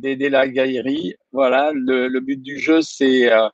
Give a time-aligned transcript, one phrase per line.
[0.00, 1.14] d'aider la gaillerie.
[1.32, 3.48] Voilà, le, but du jeu, c'est euh,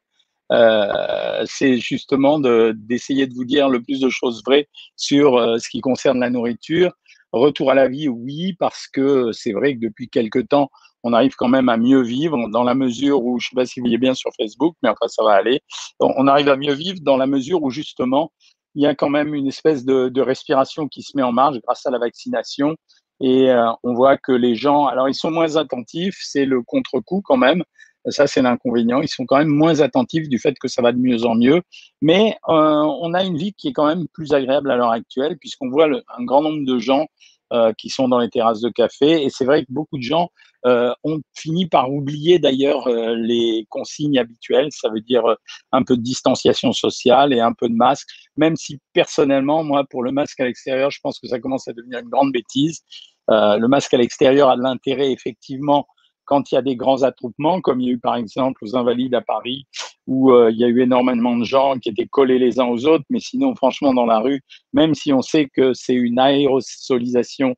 [0.52, 1.46] euh,
[1.78, 6.20] justement d'essayer de, vous dire le plus de choses vraies sur euh, ce qui concerne
[6.20, 6.92] la nourriture.
[7.32, 10.70] Retour à la vie, oui, parce que c'est vrai que depuis quelques temps,
[11.02, 13.66] on arrive quand même à mieux vivre dans la mesure où, je ne sais pas
[13.66, 15.60] si vous voyez bien sur Facebook, mais enfin ça va aller,
[15.98, 18.30] on arrive à mieux vivre dans la mesure où justement,
[18.74, 21.58] il y a quand même une espèce de, de respiration qui se met en marche
[21.64, 22.76] grâce à la vaccination.
[23.22, 27.22] Et euh, on voit que les gens, alors ils sont moins attentifs, c'est le contre-coup
[27.24, 27.62] quand même,
[28.10, 29.00] ça, c'est l'inconvénient.
[29.00, 31.62] Ils sont quand même moins attentifs du fait que ça va de mieux en mieux.
[32.00, 35.38] Mais euh, on a une vie qui est quand même plus agréable à l'heure actuelle,
[35.38, 37.06] puisqu'on voit un grand nombre de gens
[37.52, 39.22] euh, qui sont dans les terrasses de café.
[39.22, 40.30] Et c'est vrai que beaucoup de gens
[40.66, 44.68] euh, ont fini par oublier d'ailleurs les consignes habituelles.
[44.70, 45.24] Ça veut dire
[45.72, 48.08] un peu de distanciation sociale et un peu de masque.
[48.36, 51.72] Même si personnellement, moi, pour le masque à l'extérieur, je pense que ça commence à
[51.72, 52.80] devenir une grande bêtise.
[53.28, 55.86] le masque à l'extérieur a de l'intérêt effectivement
[56.24, 58.76] quand il y a des grands attroupements, comme il y a eu par exemple aux
[58.76, 59.66] Invalides à Paris,
[60.06, 62.86] où euh, il y a eu énormément de gens qui étaient collés les uns aux
[62.86, 64.42] autres, mais sinon, franchement, dans la rue,
[64.72, 67.54] même si on sait que c'est une aérosolisation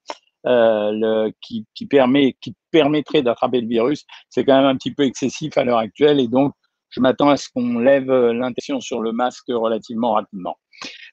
[0.46, 5.04] euh, qui, qui, permet, qui permettrait d'attraper le virus, c'est quand même un petit peu
[5.04, 6.52] excessif à l'heure actuelle, et donc
[6.90, 10.56] je m'attends à ce qu'on lève euh, l'intention sur le masque relativement rapidement.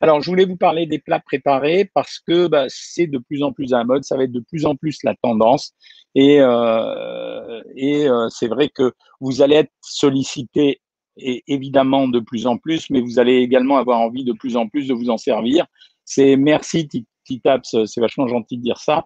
[0.01, 3.51] Alors, je voulais vous parler des plats préparés parce que bah, c'est de plus en
[3.51, 5.73] plus à mode, ça va être de plus en plus la tendance.
[6.15, 10.81] Et, euh, euh, c'est vrai que vous allez être sollicité
[11.17, 14.67] et évidemment de plus en plus, mais vous allez également avoir envie de plus en
[14.67, 15.65] plus de vous en servir.
[16.05, 16.87] C'est merci
[17.25, 19.05] Titaps, c'est vachement gentil de dire ça.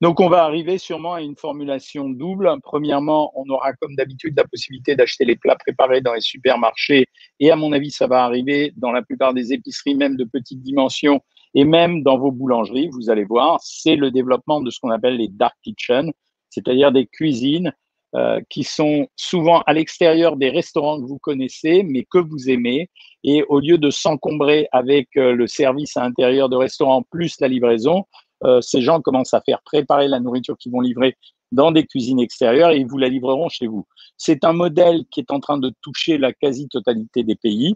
[0.00, 2.50] Donc, on va arriver sûrement à une formulation double.
[2.62, 7.04] Premièrement, on aura comme d'habitude la possibilité d'acheter les plats préparés dans les supermarchés.
[7.38, 10.62] Et à mon avis, ça va arriver dans la plupart des épiceries, même de petite
[10.62, 11.20] dimension,
[11.54, 12.88] et même dans vos boulangeries.
[12.92, 16.10] Vous allez voir, c'est le développement de ce qu'on appelle les dark kitchens,
[16.48, 17.72] c'est-à-dire des cuisines
[18.16, 22.88] euh, qui sont souvent à l'extérieur des restaurants que vous connaissez, mais que vous aimez.
[23.22, 27.48] Et au lieu de s'encombrer avec euh, le service à l'intérieur de restaurants plus la
[27.48, 28.06] livraison,
[28.44, 31.16] euh, ces gens commencent à faire préparer la nourriture qu'ils vont livrer
[31.52, 33.86] dans des cuisines extérieures et ils vous la livreront chez vous.
[34.16, 37.74] C'est un modèle qui est en train de toucher la quasi-totalité des pays.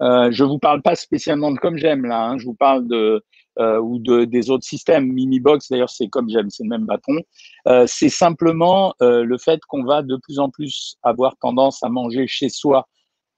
[0.00, 2.38] Euh, je vous parle pas spécialement de comme j'aime là, hein.
[2.38, 3.24] je vous parle de
[3.58, 5.12] euh, ou de des autres systèmes.
[5.12, 7.18] Minibox d'ailleurs c'est comme j'aime, c'est le même bâton.
[7.66, 11.88] Euh, c'est simplement euh, le fait qu'on va de plus en plus avoir tendance à
[11.88, 12.86] manger chez soi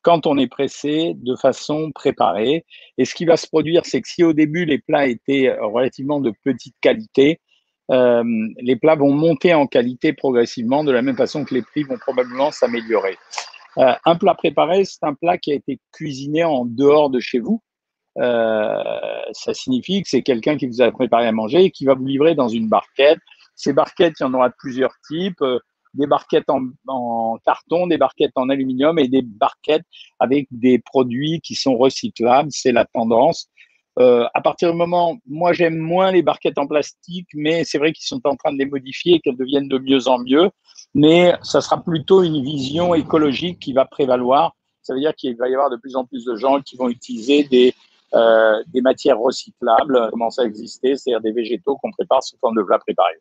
[0.03, 2.65] quand on est pressé de façon préparée.
[2.99, 6.21] Et ce qui va se produire, c'est que si au début les plats étaient relativement
[6.21, 7.41] de petite qualité,
[7.91, 8.23] euh,
[8.61, 11.99] les plats vont monter en qualité progressivement, de la même façon que les prix vont
[11.99, 13.17] probablement s'améliorer.
[13.79, 17.41] Euh, un plat préparé, c'est un plat qui a été cuisiné en dehors de chez
[17.41, 17.63] vous.
[18.19, 18.83] Euh,
[19.33, 22.07] ça signifie que c'est quelqu'un qui vous a préparé à manger et qui va vous
[22.07, 23.19] livrer dans une barquette.
[23.55, 25.43] Ces barquettes, il y en aura de plusieurs types
[25.95, 29.85] des barquettes en, carton, des barquettes en aluminium et des barquettes
[30.19, 32.51] avec des produits qui sont recyclables.
[32.53, 33.49] C'est la tendance.
[33.99, 37.93] Euh, à partir du moment, moi j'aime moins les barquettes en plastique, mais c'est vrai
[37.93, 40.51] qu'ils sont en train de les modifier et qu'elles deviennent de mieux en mieux.
[40.95, 44.55] Mais ça sera plutôt une vision écologique qui va prévaloir.
[44.83, 46.89] Ça veut dire qu'il va y avoir de plus en plus de gens qui vont
[46.89, 47.75] utiliser des,
[48.15, 52.63] euh, des matières recyclables, commence à exister, c'est-à-dire des végétaux qu'on prépare sous forme de
[52.63, 53.21] plats préparés.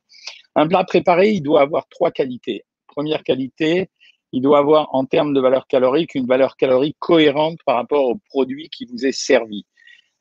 [0.56, 2.66] Un plat préparé, il doit avoir trois qualités.
[2.88, 3.90] Première qualité,
[4.32, 8.16] il doit avoir en termes de valeur calorique une valeur calorique cohérente par rapport au
[8.30, 9.66] produit qui vous est servi.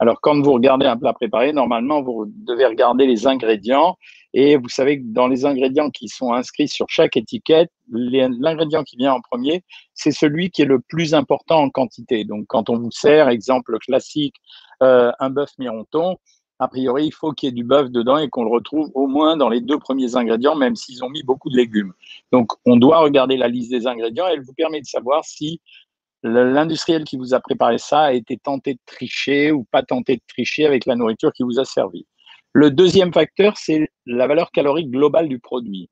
[0.01, 3.97] Alors, quand vous regardez un plat préparé, normalement, vous devez regarder les ingrédients
[4.33, 8.97] et vous savez que dans les ingrédients qui sont inscrits sur chaque étiquette, l'ingrédient qui
[8.97, 9.65] vient en premier,
[9.95, 12.25] c'est celui qui est le plus important en quantité.
[12.25, 14.37] Donc, quand on vous sert, exemple classique,
[14.83, 16.17] euh, un bœuf mironton,
[16.61, 19.07] a priori, il faut qu'il y ait du bœuf dedans et qu'on le retrouve au
[19.07, 21.93] moins dans les deux premiers ingrédients, même s'ils ont mis beaucoup de légumes.
[22.33, 24.27] Donc, on doit regarder la liste des ingrédients.
[24.27, 25.61] Elle vous permet de savoir si
[26.23, 30.23] l'industriel qui vous a préparé ça a été tenté de tricher ou pas tenté de
[30.27, 32.07] tricher avec la nourriture qui vous a servi.
[32.53, 35.91] Le deuxième facteur, c'est la valeur calorique globale du produit.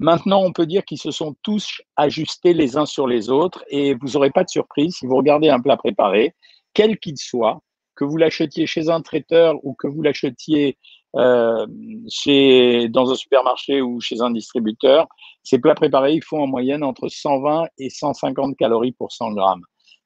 [0.00, 3.94] Maintenant, on peut dire qu'ils se sont tous ajustés les uns sur les autres et
[3.94, 6.34] vous n'aurez pas de surprise si vous regardez un plat préparé,
[6.74, 7.62] quel qu'il soit,
[7.94, 10.76] que vous l'achetiez chez un traiteur ou que vous l'achetiez
[11.16, 11.66] euh,
[12.08, 15.06] chez, dans un supermarché ou chez un distributeur,
[15.42, 19.62] ces plats préparés, ils font en moyenne entre 120 et 150 calories pour 100 grammes.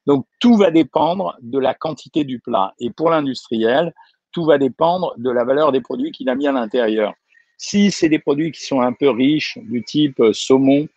[0.07, 2.75] Donc, tout va dépendre de la quantité du plat.
[2.79, 3.95] Et pour l'industriel,
[4.33, 7.15] tout va dépendre de la valeur des produits qu'il a mis à l'intérieur.
[7.57, 10.89] Si c'est des produits qui sont un peu riches, du type euh, saumon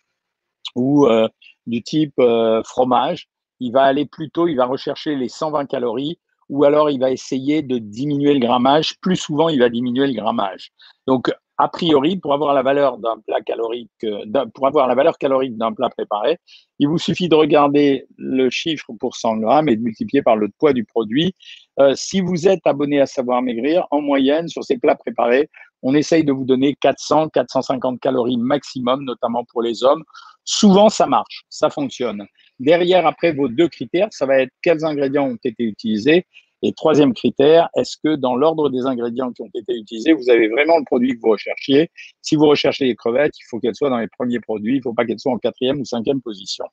[0.74, 1.28] ou euh,
[1.66, 2.20] du type
[2.64, 3.28] fromage,
[3.60, 6.18] il va aller plutôt, il va rechercher les 120 calories
[6.52, 9.00] ou alors il va essayer de diminuer le grammage.
[9.00, 10.70] Plus souvent, il va diminuer le grammage.
[11.06, 15.16] Donc, a priori, pour avoir la valeur d'un plat calorique, euh, pour avoir la valeur
[15.16, 16.38] calorique d'un plat préparé,
[16.78, 20.50] il vous suffit de regarder le chiffre pour 100 grammes et de multiplier par le
[20.58, 21.34] poids du produit.
[21.78, 25.48] Euh, si vous êtes abonné à Savoir Maigrir, en moyenne, sur ces plats préparés,
[25.82, 30.04] on essaye de vous donner 400, 450 calories maximum, notamment pour les hommes.
[30.44, 32.26] Souvent, ça marche, ça fonctionne.
[32.58, 36.26] Derrière, après vos deux critères, ça va être quels ingrédients ont été utilisés
[36.64, 40.48] et troisième critère, est-ce que dans l'ordre des ingrédients qui ont été utilisés, vous avez
[40.48, 41.90] vraiment le produit que vous recherchiez?
[42.22, 44.82] Si vous recherchez les crevettes, il faut qu'elles soient dans les premiers produits, il ne
[44.82, 46.64] faut pas qu'elles soient en quatrième ou cinquième position.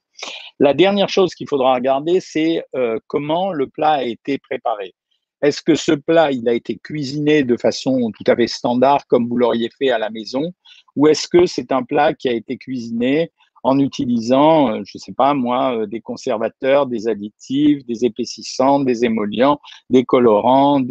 [0.60, 4.94] La dernière chose qu'il faudra regarder, c'est euh, comment le plat a été préparé.
[5.42, 9.28] Est-ce que ce plat, il a été cuisiné de façon tout à fait standard, comme
[9.28, 10.54] vous l'auriez fait à la maison,
[10.96, 13.32] ou est-ce que c'est un plat qui a été cuisiné
[13.64, 18.80] en utilisant, euh, je ne sais pas moi, euh, des conservateurs, des additifs, des épaississants,
[18.80, 19.60] des émollients,
[19.90, 20.82] des colorants,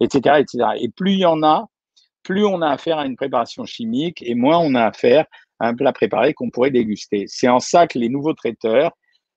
[0.00, 0.70] etc., etc.
[0.80, 1.68] Et plus il y en a,
[2.22, 5.26] plus on a affaire à une préparation chimique et moins on a affaire
[5.60, 7.26] à un plat préparé qu'on pourrait déguster.
[7.28, 8.92] C'est en ça que les nouveaux traiteurs,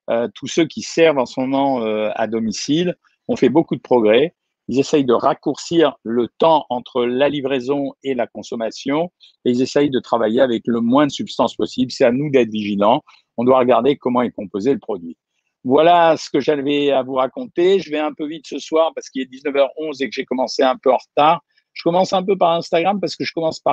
[0.10, 2.96] euh, tous ceux qui servent en ce moment à domicile,
[3.28, 4.34] ont fait beaucoup de progrès
[4.70, 9.12] ils essayent de raccourcir le temps entre la livraison et la consommation
[9.44, 11.92] et ils essayent de travailler avec le moins de substances possible.
[11.92, 13.02] C'est à nous d'être vigilants.
[13.38, 15.18] On doit regarder comment est composé le produit.
[15.64, 17.80] Voilà ce que j'avais à vous raconter.
[17.80, 20.62] Je vais un peu vite ce soir parce qu'il est 19h11 et que j'ai commencé
[20.62, 21.42] un peu en retard.
[21.74, 23.64] Je commence un peu par Instagram parce que je commence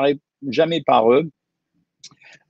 [0.49, 1.29] jamais par eux.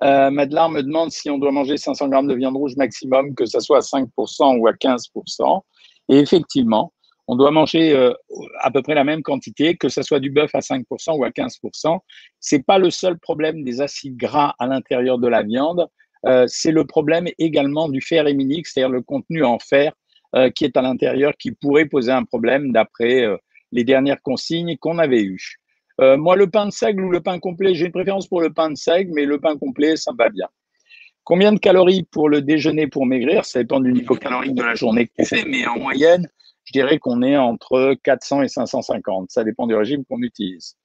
[0.05, 3.59] Euh, me demande si on doit manger 500 grammes de viande rouge maximum, que ce
[3.59, 5.63] soit à 5% ou à 15%.
[6.11, 6.93] Et effectivement,
[7.28, 8.12] on doit manger euh,
[8.61, 11.31] à peu près la même quantité, que ce soit du bœuf à 5% ou à
[11.31, 11.99] 15%.
[12.40, 15.87] C'est pas le seul problème des acides gras à l'intérieur de la viande.
[16.25, 19.93] Euh, c'est le problème également du fer héminique, c'est-à-dire le contenu en fer
[20.34, 23.26] euh, qui est à l'intérieur, qui pourrait poser un problème d'après
[23.73, 25.58] les dernières consignes qu'on avait eues.
[25.99, 28.70] moi, le pain de seigle ou le pain complet, j'ai une préférence pour le pain
[28.70, 30.46] de seigle, mais le pain complet, ça va bien.
[31.25, 33.44] Combien de calories pour le déjeuner pour maigrir?
[33.44, 36.28] Ça dépend du niveau calorique de la journée que tu fais, mais en moyenne,
[36.67, 39.31] je dirais qu'on est entre 400 et 550.
[39.31, 40.77] Ça dépend du régime qu'on utilise.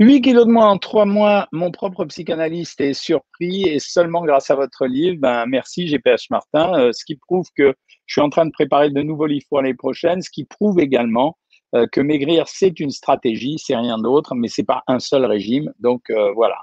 [0.00, 4.50] 8 kilos de moins en 3 mois, mon propre psychanalyste est surpris et seulement grâce
[4.50, 7.72] à votre livre, ben merci GPH Martin, euh, ce qui prouve que
[8.06, 10.80] je suis en train de préparer de nouveaux livres pour l'année prochaine, ce qui prouve
[10.80, 11.38] également
[11.76, 15.72] euh, que maigrir, c'est une stratégie, c'est rien d'autre, mais c'est pas un seul régime.
[15.78, 16.56] Donc euh, voilà.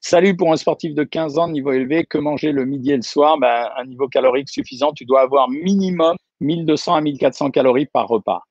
[0.00, 3.02] Salut pour un sportif de 15 ans, niveau élevé, que manger le midi et le
[3.02, 3.36] soir?
[3.38, 8.42] Ben, Un niveau calorique suffisant, tu dois avoir minimum 1200 à 1400 calories par repas.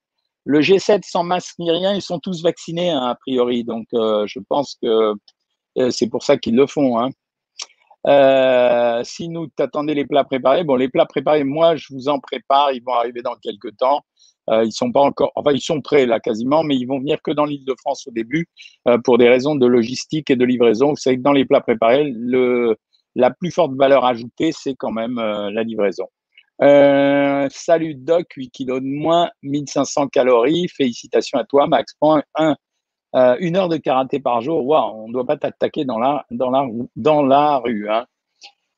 [0.46, 3.64] Le G7 sans masque ni rien, ils sont tous vaccinés hein, a priori.
[3.64, 5.14] Donc, euh, je pense que
[5.78, 7.00] euh, c'est pour ça qu'ils le font.
[7.00, 7.10] Hein.
[8.08, 12.20] Euh, si nous t'attendez les plats préparés, bon, les plats préparés, moi, je vous en
[12.20, 12.72] prépare.
[12.74, 14.02] Ils vont arriver dans quelques temps.
[14.52, 17.32] ils sont pas encore, enfin, ils sont prêts là quasiment, mais ils vont venir que
[17.32, 18.48] dans l'île de France au début
[19.04, 20.90] pour des raisons de logistique et de livraison.
[20.92, 22.14] Vous savez que dans les plats préparés,
[23.16, 26.06] la plus forte valeur ajoutée, c'est quand même la livraison.
[26.62, 30.68] Euh, salut Doc, 8 kilos de moins, 1500 calories.
[30.70, 31.94] Félicitations à toi, Max.
[32.00, 32.56] Point 1.
[33.16, 34.66] Euh, une heure de karaté par jour.
[34.66, 36.66] Waouh, on ne doit pas t'attaquer dans la, dans la,
[36.96, 37.90] dans la rue.
[37.90, 38.06] Hein.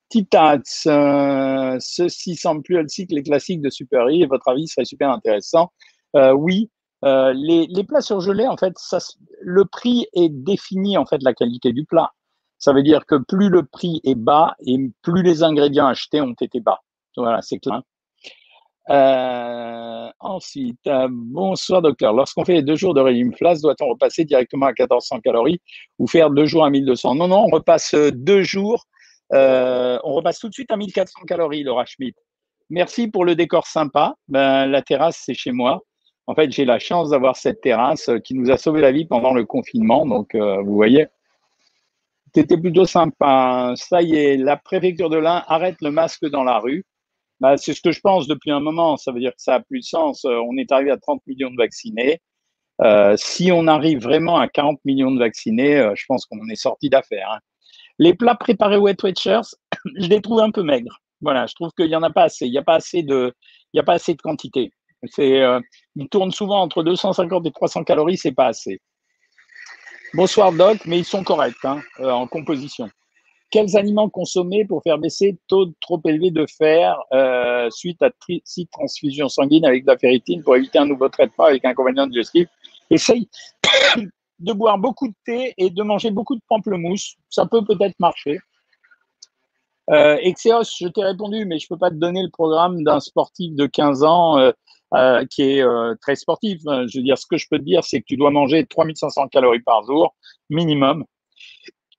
[0.09, 4.25] Titats, euh, ceci semble plus le cycle classique de Super E.
[4.27, 5.71] Votre avis serait super intéressant.
[6.13, 6.69] oui,
[7.03, 8.99] les, les, plats surgelés, en fait, ça,
[9.41, 12.11] le prix est défini en fait la qualité du plat.
[12.59, 16.33] Ça veut dire que plus le prix est bas et plus les ingrédients achetés ont
[16.41, 16.79] été bas.
[17.17, 17.81] Voilà, c'est clair.
[18.89, 22.13] Euh, ensuite, euh, bonsoir docteur.
[22.13, 25.59] Lorsqu'on fait deux jours de régime flash, doit-on repasser directement à 1400 calories
[25.99, 28.85] ou faire deux jours à 1200 Non, non, on repasse deux jours.
[29.33, 32.17] Euh, on repasse tout de suite à 1400 calories, Laura Schmidt.
[32.69, 34.15] Merci pour le décor sympa.
[34.29, 35.81] Ben, la terrasse, c'est chez moi.
[36.27, 39.33] En fait, j'ai la chance d'avoir cette terrasse qui nous a sauvé la vie pendant
[39.33, 40.05] le confinement.
[40.05, 41.07] Donc, vous voyez,
[42.35, 43.73] c'était plutôt sympa.
[43.75, 46.85] Ça y est, la préfecture de l'Ain arrête le masque dans la rue.
[47.39, 48.97] Bah, c'est ce que je pense depuis un moment.
[48.97, 50.25] Ça veut dire que ça a plus de sens.
[50.25, 52.21] Euh, on est arrivé à 30 millions de vaccinés.
[52.81, 56.55] Euh, si on arrive vraiment à 40 millions de vaccinés, euh, je pense qu'on est
[56.55, 57.31] sorti d'affaire.
[57.31, 57.39] Hein.
[57.99, 59.55] Les plats préparés Wet Watchers,
[59.99, 60.99] je les trouve un peu maigres.
[61.21, 62.45] Voilà, je trouve qu'il n'y en a pas assez.
[62.45, 63.33] Il n'y a pas assez de,
[63.73, 64.71] il y a pas assez de quantité.
[65.05, 65.43] C'est,
[65.95, 68.81] ils tournent souvent entre 250 et 300 calories, c'est pas assez.
[70.15, 72.89] Bonsoir Doc, mais ils sont corrects hein, en composition.
[73.49, 78.09] Quels aliments consommer pour faire baisser le taux trop élevé de fer euh, suite à
[78.43, 82.47] six transfusions sanguines avec de la ferritine pour éviter un nouveau traitement avec inconvénient digestif
[82.89, 83.29] Essaye
[84.39, 87.15] de boire beaucoup de thé et de manger beaucoup de pamplemousse.
[87.29, 88.39] Ça peut peut-être marcher.
[89.89, 93.55] Euh, je t'ai répondu, mais je ne peux pas te donner le programme d'un sportif
[93.55, 94.51] de 15 ans euh,
[94.93, 95.65] euh, qui est
[96.01, 96.59] très sportif.
[96.63, 99.27] Je veux dire, ce que je peux te dire, c'est que tu dois manger 3500
[99.29, 100.15] calories par jour,
[100.49, 101.05] minimum.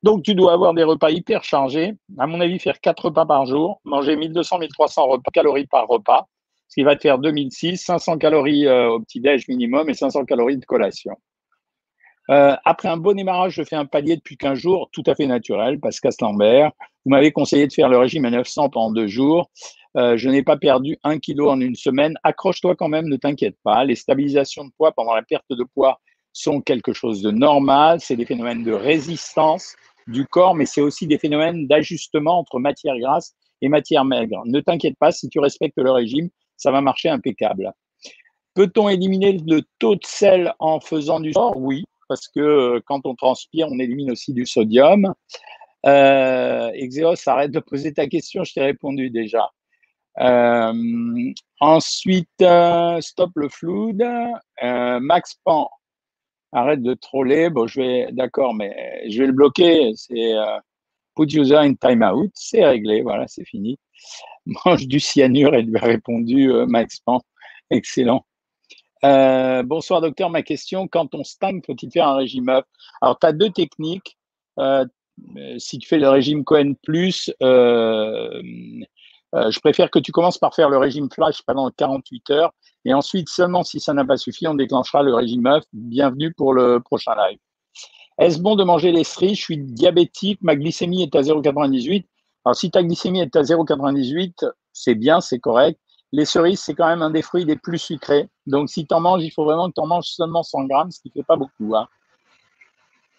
[0.02, 1.94] Donc, tu dois avoir des repas hyper chargés.
[2.18, 6.28] À mon avis, faire quatre repas par jour, manger 1200-1300 calories par repas,
[6.68, 10.58] ce qui va te faire 2006, 500 calories euh, au petit-déj minimum et 500 calories
[10.58, 11.16] de collation.
[12.30, 15.26] Euh, après un bon démarrage, je fais un palier depuis 15 jours, tout à fait
[15.26, 16.72] naturel, Pascal Lambert.
[17.04, 19.50] Vous m'avez conseillé de faire le régime à 900 pendant deux jours.
[19.96, 22.14] Euh, je n'ai pas perdu un kilo en une semaine.
[22.22, 23.84] Accroche-toi quand même, ne t'inquiète pas.
[23.84, 26.00] Les stabilisations de poids pendant la perte de poids
[26.34, 27.98] sont quelque chose de normal.
[28.00, 29.74] C'est des phénomènes de résistance
[30.08, 34.42] du corps, mais c'est aussi des phénomènes d'ajustement entre matière grasse et matière maigre.
[34.46, 37.72] Ne t'inquiète pas, si tu respectes le régime, ça va marcher impeccable.
[38.54, 41.56] Peut-on éliminer le taux de sel en faisant du sport?
[41.56, 45.14] Oui, parce que euh, quand on transpire, on élimine aussi du sodium.
[45.86, 46.70] Euh,
[47.26, 49.50] arrête de poser ta question, je t'ai répondu déjà.
[50.20, 54.02] Euh, ensuite, euh, stop le flood.
[55.00, 55.70] Max Pan,
[56.52, 57.50] arrête de troller.
[57.50, 59.92] Bon, je vais, d'accord, mais je vais le bloquer.
[59.94, 60.32] C'est
[61.16, 62.30] put user in timeout.
[62.34, 63.78] C'est réglé, voilà, c'est fini.
[64.64, 67.20] Mange du cyanure, elle lui a répondu Max Pan.
[67.70, 68.24] Excellent.
[69.04, 72.64] Euh, bonsoir docteur, ma question, quand on stagne, faut-il faire un régime œuf
[73.00, 74.16] Alors, tu as deux techniques.
[74.58, 74.84] Euh,
[75.58, 78.42] si tu fais le régime Cohen Plus, euh,
[79.32, 82.52] je préfère que tu commences par faire le régime flash pendant 48 heures
[82.84, 85.64] et ensuite, seulement si ça n'a pas suffi, on déclenchera le régime œuf.
[85.72, 87.38] Bienvenue pour le prochain live.
[88.18, 89.36] Est-ce bon de manger les cerises?
[89.36, 92.04] Je suis diabétique, ma glycémie est à 0,98.
[92.44, 95.78] Alors, si ta glycémie est à 0,98, c'est bien, c'est correct.
[96.12, 98.28] Les cerises, c'est quand même un des fruits les plus sucrés.
[98.46, 100.90] Donc, si tu en manges, il faut vraiment que tu en manges seulement 100 grammes,
[100.90, 101.76] ce qui ne fait pas beaucoup.
[101.76, 101.86] Hein.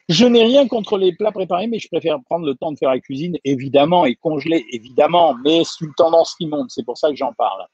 [0.09, 2.89] Je n'ai rien contre les plats préparés, mais je préfère prendre le temps de faire
[2.89, 6.71] la cuisine, évidemment, et congeler, évidemment, mais c'est une tendance qui monte.
[6.71, 7.67] C'est pour ça que j'en parle.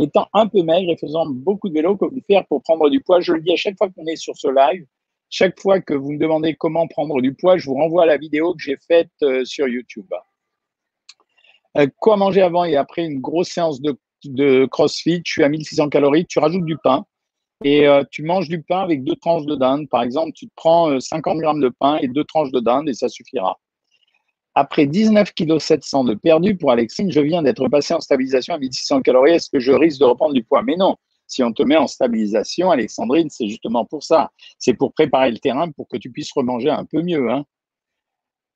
[0.00, 3.20] Étant un peu maigre et faisant beaucoup de vélo, comment faire pour prendre du poids
[3.20, 4.86] Je le dis à chaque fois qu'on est sur ce live.
[5.28, 8.16] Chaque fois que vous me demandez comment prendre du poids, je vous renvoie à la
[8.16, 10.10] vidéo que j'ai faite euh, sur YouTube.
[11.76, 16.26] Euh, quoi manger avant et après une grosse séance de CrossFit, tu à 1600 calories,
[16.26, 17.04] tu rajoutes du pain
[17.64, 19.88] et euh, tu manges du pain avec deux tranches de dinde.
[19.88, 22.88] Par exemple, tu te prends 50 euh, grammes de pain et deux tranches de dinde
[22.88, 23.58] et ça suffira.
[24.54, 28.58] Après 19 kg 700 de perdu pour Alexine, je viens d'être passé en stabilisation à
[28.58, 29.32] 1600 calories.
[29.32, 30.62] Est-ce que je risque de reprendre du poids?
[30.62, 30.96] Mais non.
[31.26, 34.32] Si on te met en stabilisation, Alexandrine, c'est justement pour ça.
[34.58, 37.30] C'est pour préparer le terrain pour que tu puisses remanger un peu mieux.
[37.30, 37.44] Hein.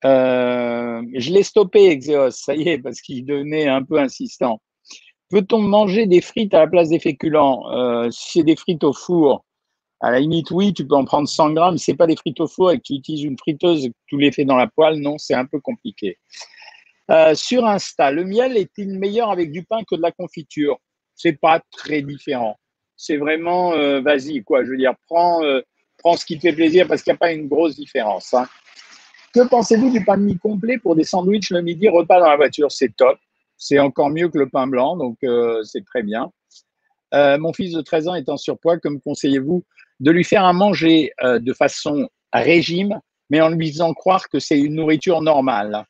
[0.03, 4.61] Euh, je l'ai stoppé, Exeos, ça y est, parce qu'il devenait un peu insistant.
[5.29, 7.71] Peut-on manger des frites à la place des féculents?
[7.71, 9.45] Euh, Si c'est des frites au four,
[10.01, 11.77] à la limite, oui, tu peux en prendre 100 grammes.
[11.77, 14.17] Si ce n'est pas des frites au four et que tu utilises une friteuse tu
[14.17, 16.17] les fais dans la poêle, non, c'est un peu compliqué.
[17.11, 20.77] Euh, sur Insta, le miel est-il meilleur avec du pain que de la confiture?
[21.15, 22.57] C'est pas très différent.
[22.97, 24.63] C'est vraiment, euh, vas-y, quoi.
[24.63, 25.41] Je veux dire, prends,
[25.97, 28.33] prends ce qui te fait plaisir parce qu'il n'y a pas une grosse différence.
[28.33, 28.47] Hein.
[29.35, 32.37] Que pensez-vous du pain de mie complet pour des sandwichs le midi, repas dans la
[32.37, 32.71] voiture?
[32.71, 33.17] C'est top.
[33.57, 36.31] C'est encore mieux que le pain blanc, donc euh, c'est très bien.
[37.13, 39.65] Euh, mon fils de 13 ans est en surpoids, que me conseillez-vous?
[39.99, 42.99] De lui faire à manger euh, de façon régime,
[43.29, 45.85] mais en lui faisant croire que c'est une nourriture normale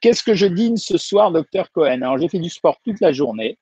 [0.00, 2.02] Qu'est-ce que je dîne ce soir, docteur Cohen?
[2.02, 3.56] Alors, j'ai fait du sport toute la journée.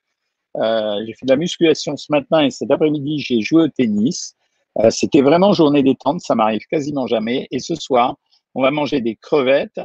[0.57, 4.35] j'ai fait de la musculation ce matin et cet après-midi, j'ai joué au tennis.
[4.91, 7.47] C'était vraiment journée détente, ça m'arrive quasiment jamais.
[7.53, 8.17] Et ce soir,
[8.57, 9.81] on va manger des crevettes,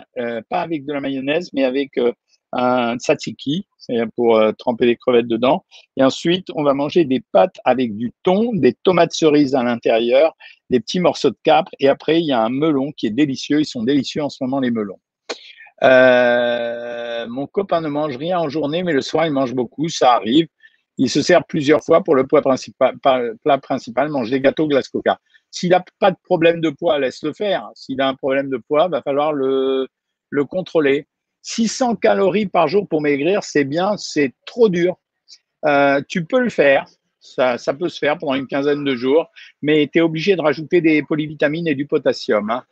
[0.50, 1.92] pas avec de la mayonnaise, mais avec
[2.58, 5.64] un tzatziki, c'est pour euh, tremper les crevettes dedans.
[5.96, 10.36] Et ensuite, on va manger des pâtes avec du thon, des tomates cerises à l'intérieur,
[10.72, 11.72] des petits morceaux de capre.
[11.80, 13.60] Et après, il y a un melon qui est délicieux.
[13.60, 15.00] Ils sont délicieux en ce moment, les melons.
[15.84, 19.88] Euh, mon copain ne mange rien en journée, mais le soir, il mange beaucoup.
[19.88, 20.48] Ça arrive.
[20.98, 23.62] Il se sert plusieurs fois pour le plat principal, plat
[24.10, 25.20] mange des gâteaux glace coca.
[25.52, 27.70] S'il n'a pas de problème de poids, laisse le faire.
[27.76, 29.88] S'il a un problème de poids, va falloir le
[30.50, 31.06] contrôler.
[31.48, 34.98] 600 calories par jour pour maigrir, c'est bien, c'est trop dur.
[35.66, 36.86] Euh, tu peux le faire,
[37.22, 40.82] ça, peut se faire pendant une quinzaine de jours, mais tu es obligé de rajouter
[40.82, 42.50] des polyvitamines et du potassium.
[42.50, 42.64] Hein.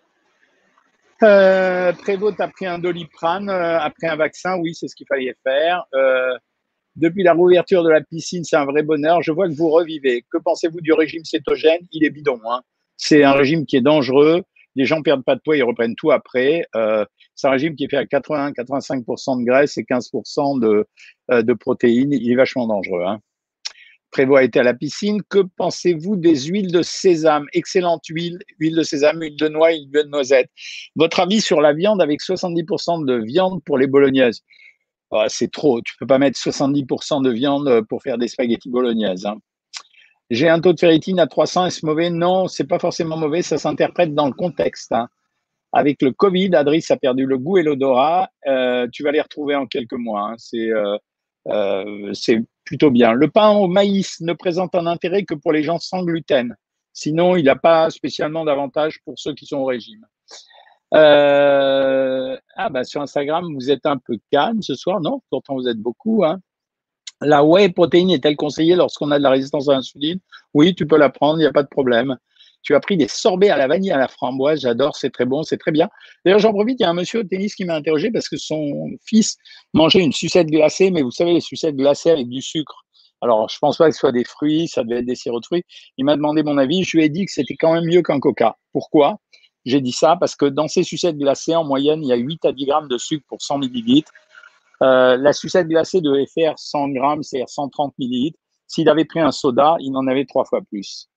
[1.23, 5.07] Euh, Prévost, tu as pris un doliprane euh, après un vaccin, oui, c'est ce qu'il
[5.07, 5.85] fallait faire.
[5.93, 6.37] Euh,
[6.97, 9.21] depuis la réouverture de la piscine, c'est un vrai bonheur.
[9.21, 10.25] Je vois que vous revivez.
[10.29, 11.79] Que pensez-vous du régime cétogène?
[11.93, 12.41] Il est bidon.
[12.49, 12.61] Hein.
[12.97, 14.43] C'est un régime qui est dangereux
[14.75, 16.65] les gens perdent pas de poids, ils reprennent tout après.
[16.75, 20.85] Euh, c'est un régime qui est fait à 80-85% de graisse et 15% de,
[21.31, 22.13] euh, de protéines.
[22.13, 23.03] Il est vachement dangereux.
[23.05, 23.19] Hein.
[24.11, 25.21] Prévoit été à la piscine.
[25.29, 27.45] Que pensez-vous des huiles de sésame?
[27.53, 30.49] Excellente huile, huile de sésame, huile de noix, huile de noisette.
[30.95, 34.41] Votre avis sur la viande avec 70% de viande pour les bolognaises?
[35.11, 35.81] Oh, C'est trop.
[35.81, 39.25] Tu peux pas mettre 70% de viande pour faire des spaghettis bolognaises.
[39.25, 39.37] Hein.
[40.29, 42.09] J'ai un taux de ferritine à 300, est-ce mauvais?
[42.09, 44.91] Non, c'est pas forcément mauvais, ça s'interprète dans le contexte.
[44.91, 45.07] Hein.
[45.71, 48.29] Avec le Covid, Adris a perdu le goût et l'odorat.
[48.47, 50.31] Euh, tu vas les retrouver en quelques mois.
[50.31, 50.35] Hein.
[50.37, 50.69] C'est
[51.47, 53.13] euh, c'est plutôt bien.
[53.13, 56.55] Le pain au maïs ne présente un intérêt que pour les gens sans gluten.
[56.93, 60.05] Sinon, il n'a pas spécialement d'avantage pour ceux qui sont au régime.
[60.93, 65.21] Euh, ah bah sur Instagram, vous êtes un peu calme ce soir, non?
[65.29, 66.23] Pourtant, vous êtes beaucoup.
[66.23, 66.39] Hein
[67.21, 70.19] la whey protéine est-elle conseillée lorsqu'on a de la résistance à l'insuline?
[70.53, 72.17] Oui, tu peux la prendre, il n'y a pas de problème.
[72.61, 75.43] Tu as pris des sorbets à la vanille à la framboise, j'adore, c'est très bon,
[75.43, 75.87] c'est très bien.
[76.25, 78.37] D'ailleurs, j'en profite, il y a un monsieur au tennis qui m'a interrogé parce que
[78.37, 79.37] son fils
[79.73, 82.85] mangeait une sucette glacée, mais vous savez, les sucettes glacées avec du sucre.
[83.21, 85.45] Alors, je pense pas que ce soit des fruits, ça devait être des sirops de
[85.45, 85.63] fruits.
[85.97, 88.19] Il m'a demandé mon avis, je lui ai dit que c'était quand même mieux qu'un
[88.19, 88.57] coca.
[88.71, 89.19] Pourquoi?
[89.65, 92.45] J'ai dit ça parce que dans ces sucettes glacées, en moyenne, il y a 8
[92.45, 94.11] à 10 grammes de sucre pour 100 millilitres.
[94.81, 98.39] Euh, la sucette glacée devait faire 100 grammes, c'est-à-dire 130 millilitres.
[98.67, 101.07] S'il avait pris un soda, il en avait trois fois plus.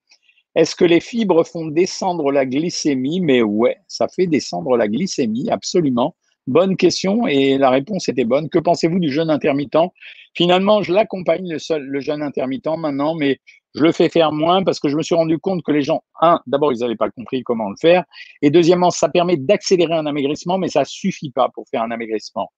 [0.54, 3.20] Est-ce que les fibres font descendre la glycémie?
[3.20, 6.14] Mais ouais, ça fait descendre la glycémie, absolument.
[6.46, 8.48] Bonne question et la réponse était bonne.
[8.48, 9.92] Que pensez-vous du jeûne intermittent?
[10.34, 13.38] Finalement, je l'accompagne le, le jeûne intermittent maintenant, mais
[13.74, 16.02] je le fais faire moins parce que je me suis rendu compte que les gens,
[16.20, 18.04] un, d'abord, ils n'avaient pas compris comment le faire,
[18.42, 22.50] et deuxièmement, ça permet d'accélérer un amaigrissement, mais ça suffit pas pour faire un amaigrissement.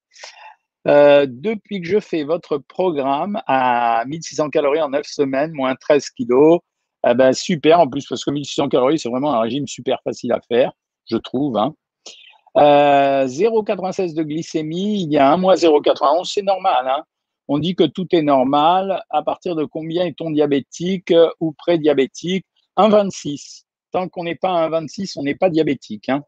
[0.88, 6.10] Euh, depuis que je fais votre programme à 1600 calories en 9 semaines, moins 13
[6.10, 6.60] kilos,
[7.06, 10.32] eh ben, super en plus parce que 1600 calories, c'est vraiment un régime super facile
[10.32, 10.72] à faire,
[11.10, 11.56] je trouve.
[11.56, 11.74] Hein.
[12.56, 16.88] Euh, 0,96 de glycémie, il y a un mois 0,91, c'est normal.
[16.88, 17.04] Hein.
[17.48, 19.02] On dit que tout est normal.
[19.10, 22.46] À partir de combien est-on diabétique ou pré-diabétique?
[22.76, 23.64] 1,26.
[23.92, 26.08] Tant qu'on n'est pas à 1,26, on n'est pas diabétique.
[26.08, 26.22] Hein.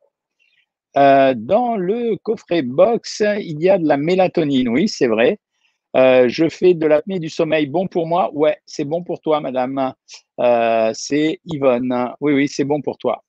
[0.96, 4.68] Euh, dans le coffret box, il y a de la mélatonine.
[4.68, 5.38] Oui, c'est vrai.
[5.96, 7.66] Euh, je fais de l'apnée du sommeil.
[7.66, 8.30] Bon pour moi?
[8.34, 9.92] Ouais, c'est bon pour toi, madame.
[10.40, 12.12] Euh, c'est Yvonne.
[12.20, 13.22] Oui, oui, c'est bon pour toi.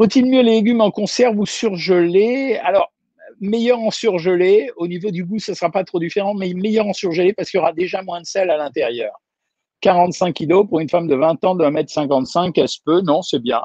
[0.00, 2.56] Faut-il mieux les légumes en conserve ou surgelés?
[2.56, 2.92] Alors,
[3.40, 4.70] meilleur en surgelé.
[4.76, 7.50] Au niveau du goût, ce ne sera pas trop différent, mais meilleur en surgelé parce
[7.50, 9.12] qu'il y aura déjà moins de sel à l'intérieur.
[9.80, 13.00] 45 kilos pour une femme de 20 ans de 1m55, est-ce peu?
[13.02, 13.62] Non, c'est bien.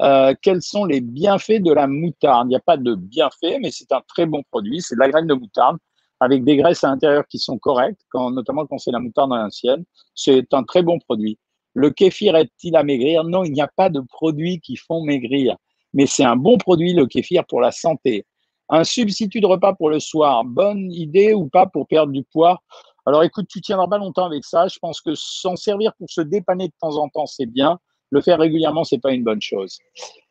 [0.00, 2.46] Euh, quels sont les bienfaits de la moutarde?
[2.46, 4.80] Il n'y a pas de bienfaits, mais c'est un très bon produit.
[4.80, 5.78] C'est de la graine de moutarde
[6.20, 9.84] avec des graisses à l'intérieur qui sont correctes, quand, notamment quand c'est la moutarde ancienne.
[10.14, 11.38] C'est un très bon produit.
[11.74, 13.24] Le kéfir aide-t-il à maigrir?
[13.24, 15.56] Non, il n'y a pas de produits qui font maigrir,
[15.92, 18.26] mais c'est un bon produit, le kéfir, pour la santé.
[18.68, 22.60] Un substitut de repas pour le soir, bonne idée ou pas pour perdre du poids?
[23.06, 24.68] Alors écoute, tu tiendras pas longtemps avec ça.
[24.68, 27.78] Je pense que s'en servir pour se dépanner de temps en temps, c'est bien.
[28.10, 29.78] Le faire régulièrement, c'est pas une bonne chose.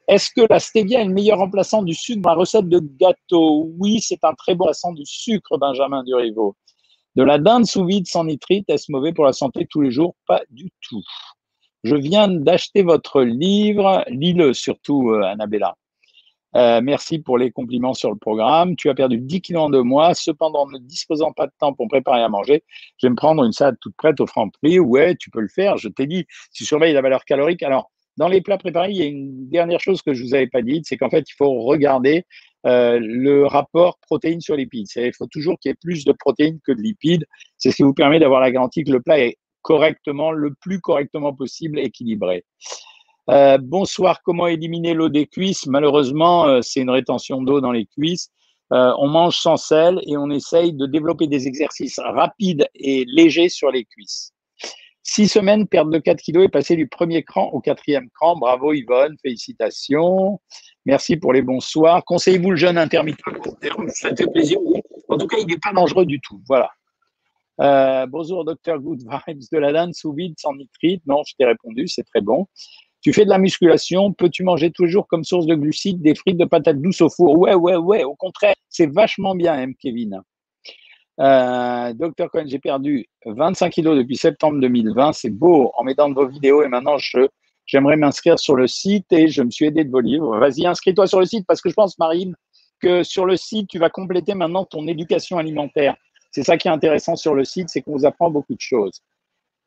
[0.07, 3.69] Est-ce que la stevia est le meilleur remplaçant du sucre dans la recette de gâteau?
[3.77, 6.55] Oui, c'est un très bon remplaçant du sucre, Benjamin Durivo.
[7.15, 10.15] De la dinde sous vide sans nitrite, est-ce mauvais pour la santé tous les jours?
[10.27, 11.01] Pas du tout.
[11.83, 15.75] Je viens d'acheter votre livre, lis-le surtout, euh, Annabella.
[16.57, 18.75] Euh, merci pour les compliments sur le programme.
[18.75, 20.15] Tu as perdu 10 kilos en deux mois.
[20.15, 22.63] Cependant, ne disposant pas de temps pour préparer à manger,
[22.97, 24.79] je vais me prendre une salade toute prête au franc prix.
[24.79, 25.77] Ouais, tu peux le faire.
[25.77, 27.61] Je t'ai dit, tu surveilles la valeur calorique.
[27.61, 30.47] Alors, dans les plats préparés, il y a une dernière chose que je vous avais
[30.47, 32.25] pas dite, c'est qu'en fait, il faut regarder
[32.65, 34.87] euh, le rapport protéines sur lipides.
[34.95, 37.25] Il faut toujours qu'il y ait plus de protéines que de lipides.
[37.57, 40.79] C'est ce qui vous permet d'avoir la garantie que le plat est correctement, le plus
[40.79, 42.43] correctement possible équilibré.
[43.29, 45.65] Euh, bonsoir, comment éliminer l'eau des cuisses?
[45.65, 48.29] Malheureusement, euh, c'est une rétention d'eau dans les cuisses.
[48.71, 53.49] Euh, on mange sans sel et on essaye de développer des exercices rapides et légers
[53.49, 54.31] sur les cuisses.
[55.03, 58.37] Six semaines, perte de 4 kilos et passer du premier cran au quatrième cran.
[58.37, 60.39] Bravo Yvonne, félicitations.
[60.85, 62.03] Merci pour les bonsoirs.
[62.05, 63.19] Conseillez-vous le jeûne intermittent
[63.89, 64.57] Ça fait plaisir,
[65.07, 66.41] En tout cas, il n'est pas dangereux du tout.
[66.47, 66.69] Voilà.
[68.07, 71.03] bonjour, docteur Good Vibes de la dinde sous vide sans nitrite.
[71.05, 72.47] Non, je t'ai répondu, c'est très bon.
[73.01, 76.45] Tu fais de la musculation, peux-tu manger toujours comme source de glucides des frites de
[76.45, 77.37] patates douces au four?
[77.37, 79.73] Ouais, ouais, ouais, au contraire, c'est vachement bien, M.
[79.75, 80.21] Kevin.
[81.19, 85.13] Euh, Docteur Cohen, j'ai perdu 25 kilos depuis septembre 2020.
[85.13, 87.27] C'est beau en mettant de vos vidéos et maintenant je,
[87.65, 90.37] j'aimerais m'inscrire sur le site et je me suis aidé de vos livres.
[90.37, 92.35] Vas-y, inscris-toi sur le site parce que je pense, Marine,
[92.79, 95.95] que sur le site, tu vas compléter maintenant ton éducation alimentaire.
[96.31, 99.01] C'est ça qui est intéressant sur le site, c'est qu'on vous apprend beaucoup de choses.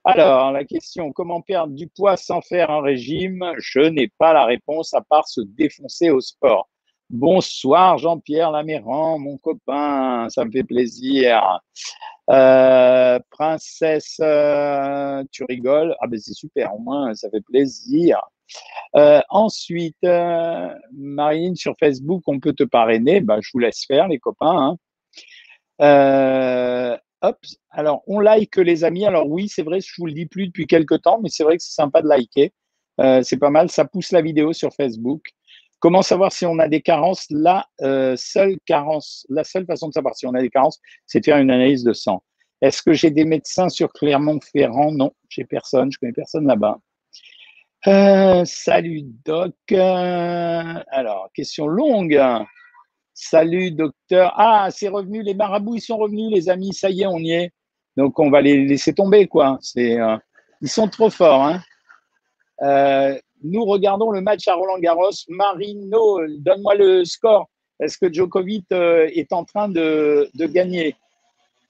[0.05, 3.53] Alors, la question, comment perdre du poids sans faire un régime?
[3.59, 6.71] Je n'ai pas la réponse à part se défoncer au sport.
[7.11, 11.61] Bonsoir Jean-Pierre Laméran, mon copain, ça me fait plaisir.
[12.31, 15.95] Euh, princesse, euh, tu rigoles?
[16.01, 18.23] Ah ben c'est super, au moins ça fait plaisir.
[18.97, 20.03] Euh, ensuite,
[20.93, 23.21] Marine sur Facebook, on peut te parrainer?
[23.21, 24.77] Ben, je vous laisse faire les copains.
[25.81, 26.99] Hein.
[27.23, 27.39] Hop,
[27.71, 29.05] alors on like les amis.
[29.05, 31.57] Alors oui, c'est vrai, je vous le dis plus depuis quelques temps, mais c'est vrai
[31.57, 32.53] que c'est sympa de liker.
[33.01, 35.23] Euh, c'est pas mal, ça pousse la vidéo sur Facebook.
[35.81, 37.27] Comment savoir si on a des carences?
[37.31, 37.67] La
[38.17, 41.39] seule carence, la seule façon de savoir si on a des carences, c'est de faire
[41.39, 42.23] une analyse de sang.
[42.61, 44.93] Est-ce que j'ai des médecins sur Clermont-Ferrand?
[44.93, 46.79] Non, j'ai personne, je connais personne là-bas.
[47.87, 49.55] Euh, salut Doc.
[49.73, 52.21] alors, question longue.
[53.23, 54.33] Salut docteur.
[54.35, 57.33] Ah, c'est revenu, les marabouts, ils sont revenus, les amis, ça y est, on y
[57.33, 57.53] est.
[57.95, 59.59] Donc, on va les laisser tomber, quoi.
[59.61, 60.17] C'est, euh,
[60.63, 61.45] ils sont trop forts.
[61.45, 61.61] Hein.
[62.63, 65.11] Euh, nous regardons le match à Roland Garros.
[65.29, 67.51] Marino, donne-moi le score.
[67.79, 70.97] Est-ce que Djokovic est en train de, de gagner?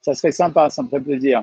[0.02, 1.42] Ça serait sympa, ça me ferait plaisir.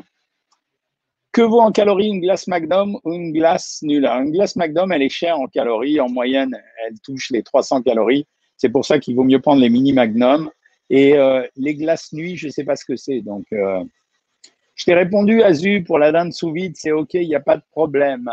[1.34, 4.06] Que vaut en calories une glace Magnum ou une glace nulle?
[4.06, 6.00] Une glace Magnum, elle est chère en calories.
[6.00, 8.26] En moyenne, elle touche les 300 calories.
[8.58, 10.50] C'est pour ça qu'il vaut mieux prendre les mini Magnum.
[10.90, 13.22] Et euh, les glaces nuit, je ne sais pas ce que c'est.
[13.22, 13.84] Donc, euh,
[14.76, 17.58] je t'ai répondu, Azu, pour la dinde sous vide, c'est OK, il n'y a pas
[17.58, 18.30] de problème.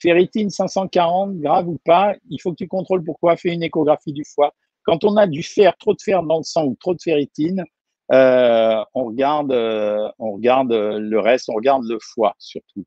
[0.00, 3.36] Ferritine 540, grave ou pas, il faut que tu contrôles pourquoi.
[3.36, 4.54] Fais une échographie du foie.
[4.82, 7.64] Quand on a du fer, trop de fer dans le sang ou trop de ferritine,
[8.12, 9.52] euh, on regarde,
[10.18, 12.84] on regarde le reste, on regarde le foie surtout.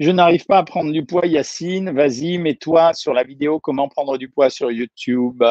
[0.00, 1.92] Je n'arrive pas à prendre du poids, Yacine.
[1.92, 5.42] Vas-y, mets-toi sur la vidéo comment prendre du poids sur YouTube.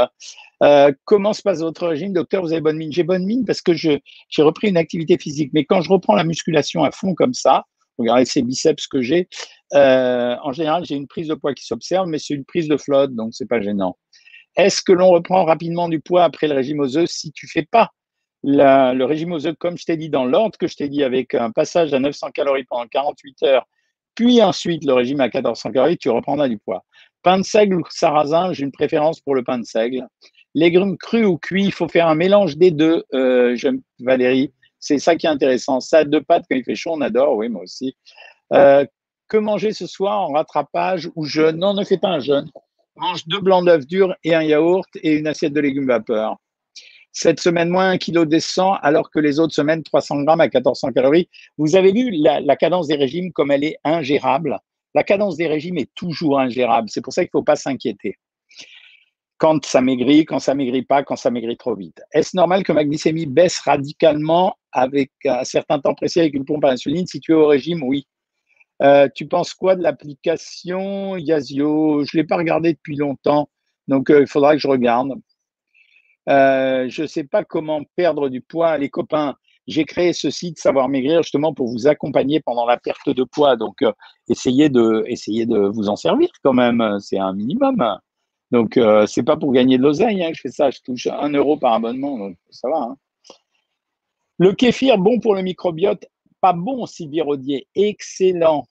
[0.61, 2.41] Euh, comment se passe votre régime, docteur?
[2.41, 4.01] Vous avez bonne mine J'ai bonne mine parce que j'ai
[4.39, 5.51] repris une activité physique.
[5.53, 7.63] Mais quand je reprends la musculation à fond comme ça,
[7.97, 9.29] regardez ces biceps que j'ai,
[9.73, 13.15] en général, j'ai une prise de poids qui s'observe, mais c'est une prise de flotte,
[13.15, 13.97] donc c'est pas gênant.
[14.57, 17.91] Est-ce que l'on reprend rapidement du poids après le régime œufs si tu fais pas
[18.43, 21.51] le régime œufs, comme je t'ai dit, dans l'ordre que je t'ai dit, avec un
[21.51, 23.65] passage à 900 calories pendant 48 heures,
[24.15, 26.83] puis ensuite le régime à 1400 calories, tu reprendras du poids.
[27.23, 30.07] Pain de seigle ou sarrasin, j'ai une préférence pour le pain de seigle.
[30.55, 33.57] Légumes crus ou cuits, il faut faire un mélange des deux, euh,
[33.99, 34.53] Valérie.
[34.79, 35.79] C'est ça qui est intéressant.
[35.79, 37.95] Ça, deux pâtes, quand il fait chaud, on adore, oui, moi aussi.
[38.51, 38.85] Euh,
[39.29, 41.57] que manger ce soir en rattrapage ou jeûne?
[41.57, 42.51] Non, ne fais pas un jeûne.
[42.95, 46.37] Mange deux blancs d'œufs durs et un yaourt et une assiette de légumes vapeur.
[47.15, 50.91] Cette semaine, moins un kilo descend, alors que les autres semaines, 300 grammes à 1400
[50.93, 51.29] calories.
[51.59, 54.59] Vous avez vu la, cadence des régimes comme elle est ingérable.
[54.95, 56.89] La cadence des régimes est toujours ingérable.
[56.89, 58.17] C'est pour ça qu'il ne faut pas s'inquiéter.
[59.37, 62.01] Quand ça maigrit, quand ça maigrit pas, quand ça maigrit trop vite.
[62.13, 66.65] Est-ce normal que ma glycémie baisse radicalement avec un certain temps précis avec une pompe
[66.65, 67.83] à insuline si tu es au régime?
[67.83, 68.07] Oui.
[68.81, 72.05] Euh, tu penses quoi de l'application Yazio?
[72.05, 73.49] Je ne l'ai pas regardé depuis longtemps,
[73.87, 75.13] donc euh, il faudra que je regarde.
[76.29, 78.77] Euh, je ne sais pas comment perdre du poids.
[78.77, 79.35] Les copains,
[79.67, 83.55] j'ai créé ce site Savoir Maigrir justement pour vous accompagner pendant la perte de poids.
[83.55, 83.91] Donc, euh,
[84.29, 86.97] essayez, de, essayez de vous en servir quand même.
[86.99, 87.99] C'est un minimum.
[88.51, 90.69] Donc, euh, c'est pas pour gagner de l'oseille hein, je fais ça.
[90.69, 92.17] Je touche un euro par abonnement.
[92.17, 92.83] Donc, ça va.
[92.83, 92.97] Hein.
[94.37, 96.05] Le kéfir, bon pour le microbiote.
[96.41, 97.67] Pas bon, Sylvie Rodier.
[97.75, 98.65] Excellent.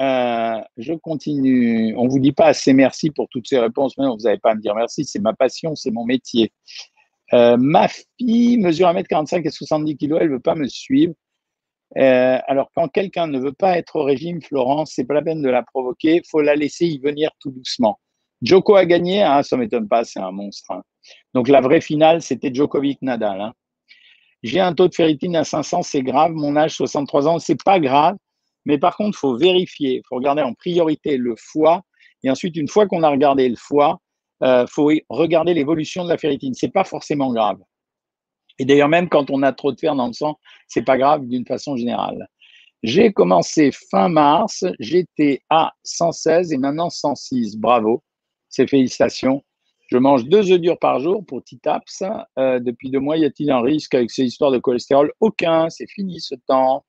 [0.00, 1.94] Euh, je continue.
[1.96, 3.96] On ne vous dit pas assez merci pour toutes ces réponses.
[3.98, 5.04] Mais vous n'avez pas à me dire merci.
[5.04, 6.52] C'est ma passion, c'est mon métier.
[7.34, 10.16] Euh, ma fille mesure 1m45 et 70 kg.
[10.20, 11.14] Elle ne veut pas me suivre.
[11.98, 15.42] Euh, alors, quand quelqu'un ne veut pas être au régime, Florence, c'est pas la peine
[15.42, 16.16] de la provoquer.
[16.16, 17.98] Il faut la laisser y venir tout doucement.
[18.40, 19.22] Joko a gagné.
[19.22, 20.04] Hein, ça ne m'étonne pas.
[20.04, 20.70] C'est un monstre.
[20.70, 20.82] Hein.
[21.34, 23.40] Donc, la vraie finale, c'était Djokovic-Nadal.
[23.40, 23.52] Hein.
[24.42, 25.82] J'ai un taux de ferritine à 500.
[25.82, 26.32] C'est grave.
[26.32, 27.38] Mon âge, 63 ans.
[27.38, 28.16] C'est pas grave.
[28.64, 31.82] Mais par contre, il faut vérifier, il faut regarder en priorité le foie.
[32.22, 34.00] Et ensuite, une fois qu'on a regardé le foie,
[34.40, 36.54] il euh, faut regarder l'évolution de la ferritine.
[36.54, 37.58] Ce n'est pas forcément grave.
[38.58, 40.98] Et d'ailleurs, même quand on a trop de fer dans le sang, ce n'est pas
[40.98, 42.28] grave d'une façon générale.
[42.82, 47.56] J'ai commencé fin mars, j'étais à 116 et maintenant 106.
[47.56, 48.02] Bravo,
[48.48, 49.42] c'est félicitations.
[49.88, 52.02] Je mange deux œufs durs par jour pour Titaps.
[52.38, 55.12] Euh, depuis deux mois, y a-t-il un risque avec ces histoires de cholestérol?
[55.20, 56.84] Aucun, c'est fini ce temps.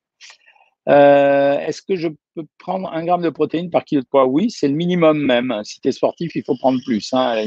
[0.90, 4.26] Euh, est-ce que je peux prendre un gramme de protéines par kilo de poids?
[4.26, 5.54] Oui, c'est le minimum même.
[5.64, 7.42] Si tu es sportif, il faut prendre plus, hein.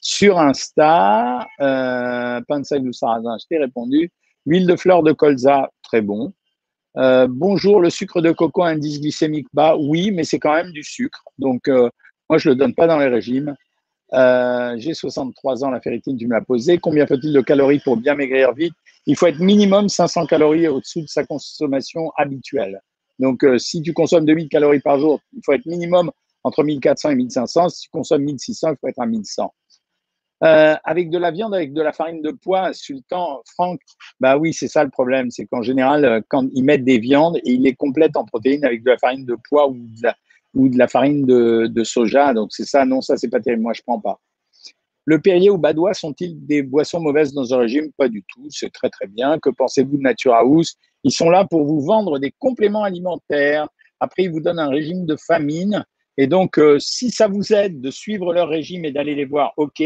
[0.00, 4.10] Sur Insta, euh, pain de seigle ou sarrasin, je t'ai répondu.
[4.46, 6.32] Huile de fleur de colza, très bon.
[6.96, 10.82] Euh, bonjour, le sucre de coco indice glycémique bas, oui, mais c'est quand même du
[10.82, 11.22] sucre.
[11.38, 11.90] Donc, euh,
[12.30, 13.54] moi, je ne le donne pas dans les régimes.
[14.12, 16.78] J'ai 63 ans, la ferritine, tu me l'as posé.
[16.78, 18.74] Combien faut-il de calories pour bien maigrir vite?
[19.08, 22.80] Il faut être minimum 500 calories au-dessous de sa consommation habituelle.
[23.18, 26.10] Donc, euh, si tu consommes 2000 calories par jour, il faut être minimum
[26.44, 27.70] entre 1400 et 1500.
[27.70, 29.52] Si tu consommes 1600, il faut être à 1100.
[30.44, 33.80] Euh, avec de la viande, avec de la farine de pois, insultant, Franck,
[34.20, 35.30] bah oui, c'est ça le problème.
[35.30, 38.84] C'est qu'en général, quand ils mettent des viandes et ils les complètent en protéines avec
[38.84, 40.14] de la farine de pois ou de la,
[40.54, 42.34] ou de la farine de, soja.
[42.34, 44.20] Donc c'est ça, non, ça c'est pas terrible, moi je prends pas.
[45.08, 47.90] Le Perrier ou Badois sont-ils des boissons mauvaises dans un régime?
[47.96, 49.38] Pas du tout, c'est très très bien.
[49.38, 53.66] Que pensez-vous de Nature House Ils sont là pour vous vendre des compléments alimentaires.
[54.00, 55.82] Après, ils vous donnent un régime de famine
[56.18, 59.54] Et donc, euh, si ça vous aide de suivre leur régime et d'aller les voir,
[59.56, 59.82] OK,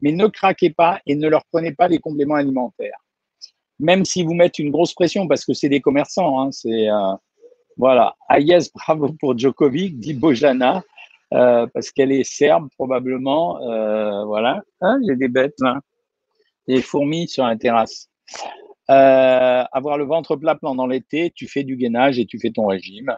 [0.00, 2.98] mais ne craquez pas et ne leur prenez pas des compléments alimentaires.
[3.78, 7.14] Même si vous mettez une grosse pression, parce que c'est des commerçants, hein, c'est euh,
[7.76, 8.16] voilà.
[8.28, 10.82] Ah yes, bravo pour Djokovic, dit Bojana,
[11.32, 13.58] euh, parce qu'elle est serbe probablement.
[14.26, 14.62] voilà.
[14.80, 15.80] Ah, j'ai des bêtes là,
[16.68, 18.08] des fourmis sur la terrasse.
[18.88, 23.14] avoir le ventre plat pendant l'été, tu fais du gainage et tu fais ton régime.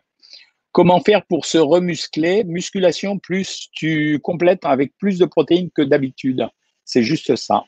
[0.77, 2.45] Comment faire pour se remuscler?
[2.45, 6.47] Musculation plus tu complètes avec plus de protéines que d'habitude.
[6.85, 7.65] C'est juste ça.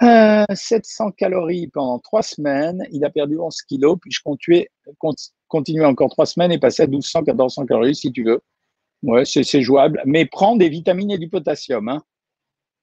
[0.00, 2.86] 700 euh, calories pendant trois semaines.
[2.92, 3.98] Il a perdu 11 kilos.
[4.00, 4.68] Puis je continue,
[5.48, 8.40] continuer encore trois semaines et passer à 1200, 1400 calories si tu veux.
[9.04, 10.02] Ouais, c'est jouable.
[10.06, 11.88] Mais prends des vitamines et du potassium.
[11.88, 12.02] Hein.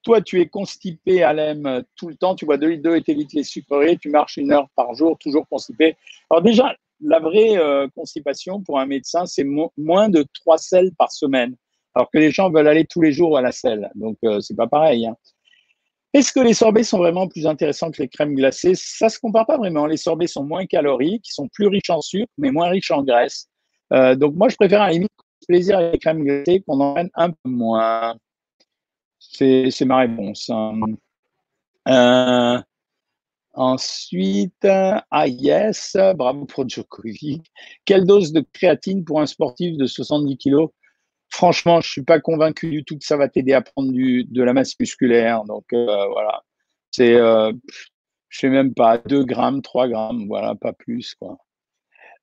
[0.02, 2.36] Toi, tu es constipé à l'EM tout le temps.
[2.36, 3.98] Tu bois 2 litres d'eau et t'évites les sucreries.
[3.98, 5.96] Tu marches une heure par jour, toujours constipé.
[6.30, 11.10] Alors déjà, la vraie euh, constipation pour un médecin, c'est moins de trois selles par
[11.10, 11.56] semaine,
[11.94, 13.90] alors que les gens veulent aller tous les jours à la selle.
[13.96, 15.06] Donc, euh, c'est pas pareil.
[15.06, 15.16] Hein.
[16.14, 18.74] Est-ce que les sorbets sont vraiment plus intéressants que les crèmes glacées?
[18.76, 19.86] Ça se compare pas vraiment.
[19.86, 23.02] Les sorbets sont moins caloriques, ils sont plus riches en sucre, mais moins riches en
[23.02, 23.48] graisse.
[23.92, 25.10] Euh, donc, moi, je préfère à la limite
[25.46, 28.16] plaisir avec les crèmes glacées qu'on prenne un peu moins.
[29.18, 30.50] C'est ma réponse.
[30.50, 30.80] Hein.
[31.88, 32.60] Euh,
[33.54, 37.42] Ensuite, ah yes, bravo pour Djokovic.
[37.84, 40.68] Quelle dose de créatine pour un sportif de 70 kg
[41.28, 44.24] Franchement, je ne suis pas convaincu du tout que ça va t'aider à prendre du,
[44.24, 45.44] de la masse musculaire.
[45.44, 46.42] Donc euh, voilà,
[46.90, 47.52] c'est, euh,
[48.30, 51.14] je sais même pas, 2 grammes, 3 grammes, voilà, pas plus.
[51.14, 51.38] Quoi.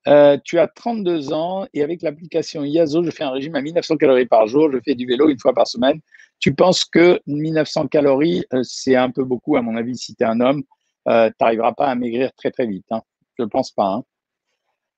[0.08, 3.96] Euh, tu as 32 ans et avec l'application IASO, je fais un régime à 1900
[3.96, 6.00] calories par jour, je fais du vélo une fois par semaine.
[6.38, 10.26] Tu penses que 1900 calories, c'est un peu beaucoup, à mon avis, si tu es
[10.26, 10.62] un homme
[11.08, 12.86] euh, tu n'arriveras pas à maigrir très très vite.
[12.90, 13.02] Hein.
[13.38, 13.86] Je ne pense pas.
[13.86, 14.04] Hein.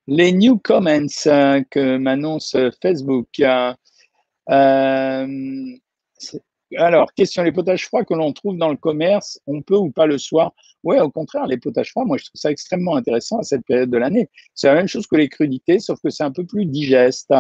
[0.07, 3.29] Les new comments euh, que m'annonce Facebook.
[4.51, 5.27] Euh,
[6.77, 10.07] alors, question, les potages froids que l'on trouve dans le commerce, on peut ou pas
[10.07, 10.53] le soir?
[10.85, 13.91] Oui, au contraire, les potages froids, moi je trouve ça extrêmement intéressant à cette période
[13.91, 14.29] de l'année.
[14.55, 17.33] C'est la même chose que les crudités, sauf que c'est un peu plus digeste.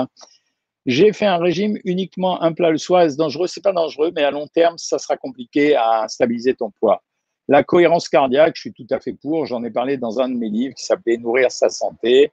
[0.86, 3.02] J'ai fait un régime uniquement un plat le soir.
[3.02, 3.46] Est-ce dangereux?
[3.46, 7.02] C'est pas dangereux, mais à long terme, ça sera compliqué à stabiliser ton poids.
[7.48, 9.46] La cohérence cardiaque, je suis tout à fait pour.
[9.46, 12.32] J'en ai parlé dans un de mes livres qui s'appelait Nourrir sa santé.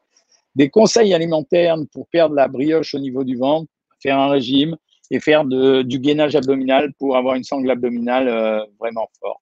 [0.55, 4.77] Des conseils alimentaires pour perdre la brioche au niveau du ventre, faire un régime
[5.12, 9.41] et faire du gainage abdominal pour avoir une sangle abdominale euh, vraiment forte.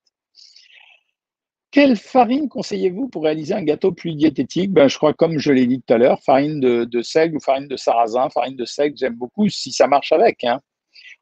[1.72, 4.72] Quelle farine conseillez-vous pour réaliser un gâteau plus diététique?
[4.72, 7.68] Ben, Je crois, comme je l'ai dit tout à l'heure, farine de, seigle ou farine
[7.68, 8.30] de sarrasin.
[8.30, 10.44] Farine de seigle, j'aime beaucoup si ça marche avec.
[10.44, 10.62] Hein.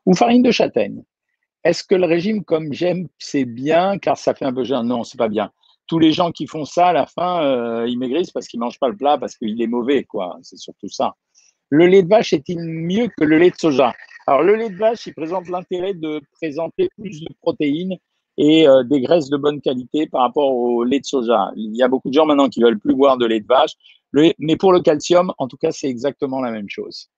[0.05, 1.03] Ou farine de châtaigne.
[1.63, 4.87] Est-ce que le régime comme j'aime, c'est bien car ça fait un peu jeune?
[4.87, 5.51] Non, c'est pas bien.
[5.87, 8.79] Tous les gens qui font ça, à la fin, euh, ils maigrissent parce qu'ils mangent
[8.79, 10.37] pas le plat, parce qu'il est mauvais, quoi.
[10.43, 11.15] C'est surtout ça.
[11.77, 13.93] Le lait de vache est-il mieux que le lait de soja?
[14.27, 17.97] Alors, le lait de vache, il présente l'intérêt de présenter plus de protéines
[18.37, 21.51] et euh, des graisses de bonne qualité par rapport au lait de soja.
[21.57, 23.73] Il y a beaucoup de gens maintenant qui veulent plus boire de lait de vache,
[24.39, 27.09] mais pour le calcium, en tout cas, c'est exactement la même chose.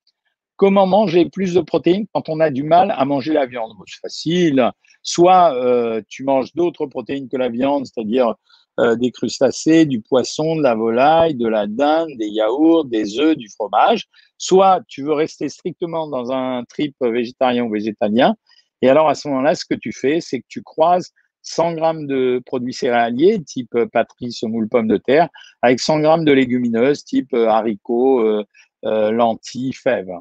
[0.56, 3.74] Comment manger plus de protéines quand on a du mal à manger la viande?
[3.86, 4.72] C'est facile.
[5.04, 8.34] Soit euh, tu manges d'autres protéines que la viande, c'est-à-dire
[8.80, 13.36] euh, des crustacés, du poisson, de la volaille, de la dinde, des yaourts, des œufs,
[13.36, 14.06] du fromage.
[14.38, 18.36] Soit tu veux rester strictement dans un trip végétarien ou végétalien.
[18.82, 21.12] Et alors à ce moment-là, ce que tu fais, c'est que tu croises
[21.42, 25.30] 100 grammes de produits céréaliers type patrie, semoule, pommes de terre,
[25.62, 28.44] avec 100 grammes de légumineuses type haricots,
[28.86, 30.14] euh, lentilles, fèves.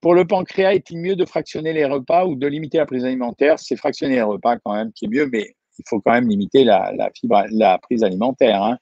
[0.00, 3.58] Pour le pancréas, est-il mieux de fractionner les repas ou de limiter la prise alimentaire?
[3.58, 6.64] C'est fractionner les repas quand même qui est mieux, mais il faut quand même limiter
[6.64, 8.62] la, fibre, la prise alimentaire.
[8.62, 8.78] Hein.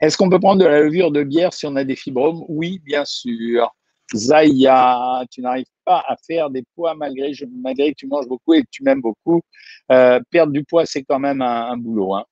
[0.00, 2.44] Est-ce qu'on peut prendre de la levure de bière si on a des fibromes?
[2.48, 3.74] Oui, bien sûr.
[4.14, 8.68] Zaya, tu n'arrives pas à faire des poids malgré, que tu manges beaucoup et que
[8.70, 9.42] tu m'aimes beaucoup.
[9.92, 12.14] Euh, perdre du poids, c'est quand même un, boulot.
[12.14, 12.24] Hein.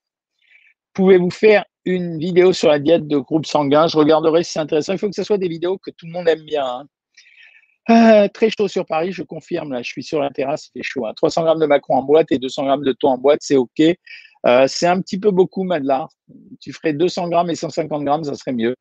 [0.95, 3.89] Pouvez-vous faire une vidéo sur la diète de groupe sanguin?
[3.89, 4.95] Je regarderai si c'est intéressant.
[4.95, 6.65] Il faut que ce soit des vidéos que tout le monde aime bien.
[6.65, 6.87] Hein.
[7.89, 9.73] Euh, très chaud sur Paris, je confirme.
[9.73, 11.07] Là, je suis sur la terrasse, il fait chaud.
[11.15, 11.45] 300 hein.
[11.45, 13.81] grammes de macron en boîte et 200 grammes de thon en boîte, c'est OK.
[13.81, 16.09] Euh, c'est un petit peu beaucoup, Madela.
[16.61, 18.75] Tu ferais 200 grammes et 150 grammes, ça serait mieux.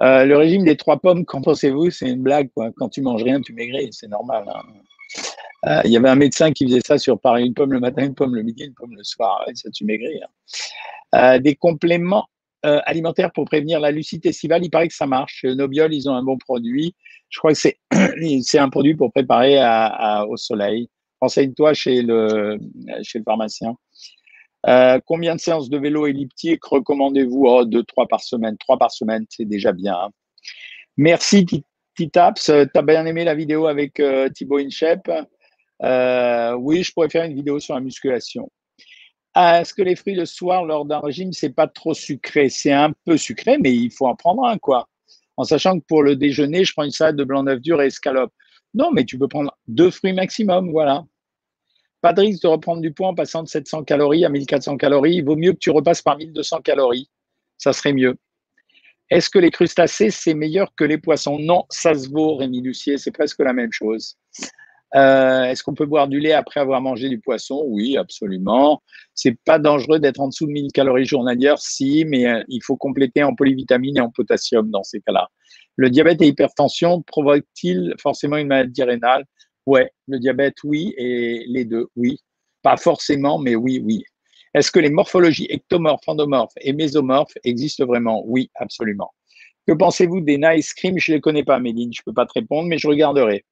[0.00, 1.90] Euh, le régime des trois pommes, qu'en pensez-vous?
[1.90, 2.50] C'est une blague.
[2.76, 4.44] Quand tu manges rien, tu maigris, c'est normal.
[4.48, 5.82] Hein.
[5.84, 8.14] Il y avait un médecin qui faisait ça sur Paris une pomme le matin, une
[8.14, 9.44] pomme le midi, une pomme le soir.
[9.54, 10.20] ça, tu maigris.
[11.12, 11.38] Hein.
[11.38, 12.26] des compléments
[12.62, 15.44] alimentaires pour prévenir la lucite estivale, il paraît que ça marche.
[15.44, 16.94] Nobiol, ils ont un bon produit.
[17.28, 17.78] Je crois que c'est,
[18.42, 19.58] c'est un produit pour préparer
[20.28, 20.88] au soleil.
[21.20, 22.58] Renseigne-toi chez le,
[23.02, 23.76] chez le pharmacien.
[24.68, 27.44] Euh, combien de séances de vélo elliptique recommandez-vous?
[27.46, 28.56] Oh, Deux, trois par semaine.
[28.58, 30.10] Trois par semaine, c'est déjà bien.
[30.96, 31.46] Merci
[31.96, 34.00] T-Taps, tu as bien aimé la vidéo avec
[34.34, 35.10] Thibaut Inchep?
[35.80, 38.50] Oui, je pourrais faire une vidéo sur la musculation.
[39.34, 42.92] Est-ce que les fruits le soir lors d'un régime, c'est pas trop sucré C'est un
[43.04, 44.88] peu sucré, mais il faut en prendre un, quoi.
[45.36, 47.86] En sachant que pour le déjeuner, je prends une salade de blanc d'œuf dur et
[47.86, 48.32] escalope.
[48.74, 51.04] Non, mais tu peux prendre deux fruits maximum, voilà.
[52.02, 55.16] Pas de risque de reprendre du poids en passant de 700 calories à 1400 calories.
[55.16, 57.08] Il vaut mieux que tu repasses par 1200 calories.
[57.58, 58.16] Ça serait mieux.
[59.08, 61.38] Est-ce que les crustacés, c'est meilleur que les poissons?
[61.38, 64.16] Non, ça se vaut, Rémi Lucier, c'est presque la même chose.
[64.94, 67.62] Euh, est-ce qu'on peut boire du lait après avoir mangé du poisson?
[67.66, 68.82] Oui, absolument.
[69.14, 72.76] C'est pas dangereux d'être en dessous de 1000 calories journalières, si, mais euh, il faut
[72.76, 75.28] compléter en polyvitamines et en potassium dans ces cas-là.
[75.76, 79.24] Le diabète et l'hypertension provoquent-ils forcément une maladie rénale?
[79.66, 82.18] Ouais, le diabète, oui, et les deux, oui.
[82.62, 84.04] Pas forcément, mais oui, oui.
[84.54, 88.22] Est-ce que les morphologies ectomorphes, endomorphes et mésomorphes existent vraiment?
[88.26, 89.10] Oui, absolument.
[89.66, 92.26] Que pensez-vous des nice cream Je ne les connais pas, Méline, je ne peux pas
[92.26, 93.44] te répondre, mais je regarderai.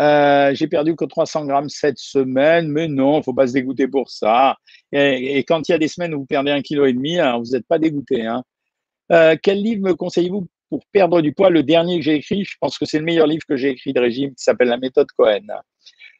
[0.00, 3.52] Euh, j'ai perdu que 300 grammes cette semaine, mais non, il ne faut pas se
[3.52, 4.56] dégoûter pour ça.
[4.92, 7.38] Et, quand il y a des semaines où vous perdez un kilo et demi, hein,
[7.38, 8.24] vous n'êtes pas dégoûté.
[8.24, 8.42] Hein.
[9.12, 11.50] Euh, quel livre me conseillez-vous pour perdre du poids?
[11.50, 13.92] Le dernier que j'ai écrit, je pense que c'est le meilleur livre que j'ai écrit
[13.92, 15.46] de régime, qui s'appelle La méthode Cohen.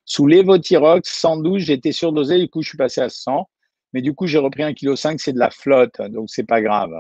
[0.05, 3.49] Sous l'évothyrox, 112, j'étais surdosé, du coup, je suis passé à 100.
[3.93, 6.93] Mais du coup, j'ai repris 1,5 kg, c'est de la flotte, donc c'est pas grave.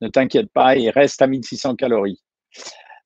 [0.00, 2.20] Ne t'inquiète pas, il reste à 1600 calories.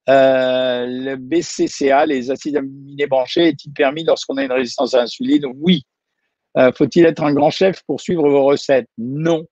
[0.09, 5.47] Euh, le BCCA, les acides aminés branchés, est-il permis lorsqu'on a une résistance à l'insuline?
[5.57, 5.85] Oui.
[6.57, 8.89] Euh, faut-il être un grand chef pour suivre vos recettes?
[8.99, 9.47] Non.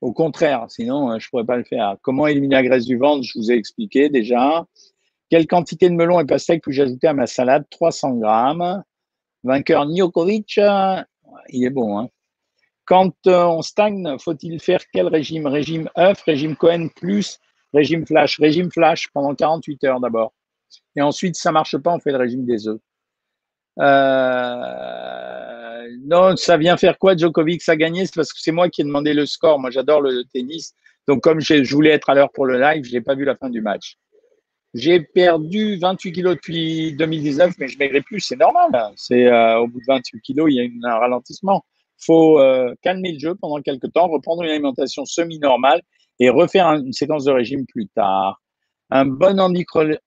[0.00, 1.96] Au contraire, sinon euh, je ne pourrais pas le faire.
[2.02, 3.22] Comment éliminer la graisse du ventre?
[3.22, 4.66] Je vous ai expliqué déjà.
[5.30, 7.64] Quelle quantité de melon et pastèque puis-je ajouter à ma salade?
[7.70, 8.82] 300 grammes.
[9.44, 10.60] Vainqueur Niokovic,
[11.48, 11.98] il est bon.
[11.98, 12.08] Hein
[12.84, 15.46] Quand on stagne, faut-il faire quel régime?
[15.46, 17.38] Régime œuf, régime Cohen plus
[17.72, 20.32] Régime flash, régime flash pendant 48 heures d'abord.
[20.96, 22.80] Et ensuite, ça marche pas, on fait le régime des œufs.
[23.78, 25.40] Euh,
[26.04, 27.68] non, ça vient faire quoi Djokovic?
[27.68, 29.58] A gagné C'est parce que c'est moi qui ai demandé le score.
[29.58, 30.74] Moi, j'adore le tennis.
[31.06, 33.36] Donc, comme je voulais être à l'heure pour le live, je n'ai pas vu la
[33.36, 33.96] fin du match.
[34.74, 38.20] J'ai perdu 28 kilos depuis 2019, mais je maigris plus.
[38.20, 38.70] C'est normal.
[38.72, 38.92] Hein.
[38.96, 41.64] C'est euh, au bout de 28 kilos, il y a un ralentissement.
[42.00, 45.82] Il faut euh, calmer le jeu pendant quelques temps, reprendre une alimentation semi-normale
[46.20, 48.40] et refaire une séquence de régime plus tard.
[48.90, 49.40] Un bon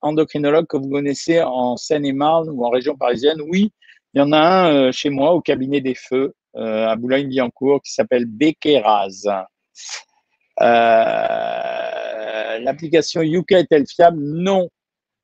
[0.01, 3.73] endocrinologue que vous connaissez en Seine-et-Marne ou en région parisienne, oui,
[4.13, 7.81] il y en a un euh, chez moi au cabinet des feux euh, à Boulogne-Billancourt
[7.81, 9.27] qui s'appelle Becqueraz.
[10.61, 14.19] Euh, L'application Yuka est-elle fiable?
[14.21, 14.69] Non,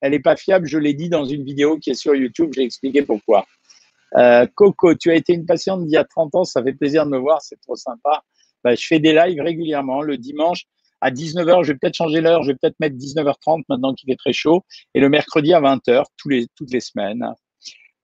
[0.02, 0.68] elle n'est pas fiable.
[0.68, 2.52] Je l'ai dit dans une vidéo qui est sur YouTube.
[2.56, 3.46] J'ai expliqué pourquoi.
[4.18, 6.44] Euh, Coco, tu as été une patiente d'il y a 30 ans.
[6.44, 7.42] Ça fait plaisir de me voir.
[7.42, 8.24] C'est trop sympa.
[8.64, 10.64] Bah, je fais des lives régulièrement le dimanche
[11.02, 14.18] à 19h, je vais peut-être changer l'heure, je vais peut-être mettre 19h30 maintenant qu'il est
[14.18, 17.26] très chaud, et le mercredi à 20h, tous les, toutes les semaines.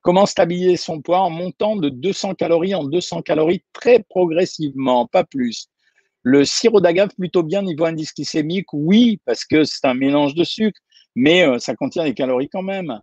[0.01, 5.23] Comment stabiliser son poids en montant de 200 calories en 200 calories très progressivement, pas
[5.23, 5.67] plus?
[6.21, 10.43] Le sirop d'agave, plutôt bien niveau indice glycémique, oui, parce que c'est un mélange de
[10.43, 10.79] sucre,
[11.15, 12.99] mais euh, ça contient des calories quand même.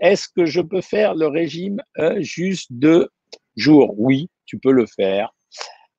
[0.00, 3.10] Est-ce que je peux faire le régime euh, juste de
[3.56, 3.94] jours?
[3.98, 5.32] Oui, tu peux le faire.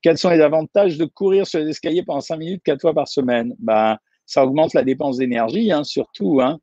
[0.08, 3.10] Quels sont les avantages de courir sur les escaliers pendant 5 minutes, 4 fois par
[3.10, 3.54] semaine?
[3.60, 6.40] Ben, Ça augmente la dépense d'énergie, hein, surtout.
[6.40, 6.60] Hein.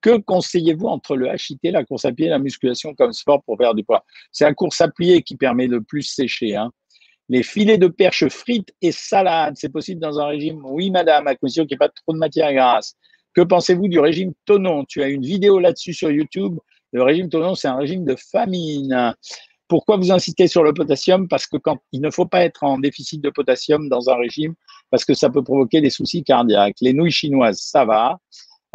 [0.00, 3.58] Que conseillez-vous entre le HIT, la course à pied et la musculation comme sport pour
[3.58, 4.02] perdre du poids?
[4.32, 6.56] C'est la course à pied qui permet de plus sécher.
[6.56, 6.70] Hein.
[7.28, 10.62] Les filets de perche frites et salades, c'est possible dans un régime?
[10.64, 12.94] Oui, madame, à condition qu'il n'y ait pas trop de matière grasse.
[13.34, 14.86] Que pensez-vous du régime Tonon?
[14.86, 16.58] Tu as une vidéo là-dessus sur YouTube.
[16.92, 19.14] Le régime Tonon, c'est un régime de famine.
[19.68, 21.28] Pourquoi vous incitez sur le potassium?
[21.28, 24.54] Parce que quand il ne faut pas être en déficit de potassium dans un régime,
[24.90, 26.76] parce que ça peut provoquer des soucis cardiaques.
[26.80, 28.18] Les nouilles chinoises, ça va.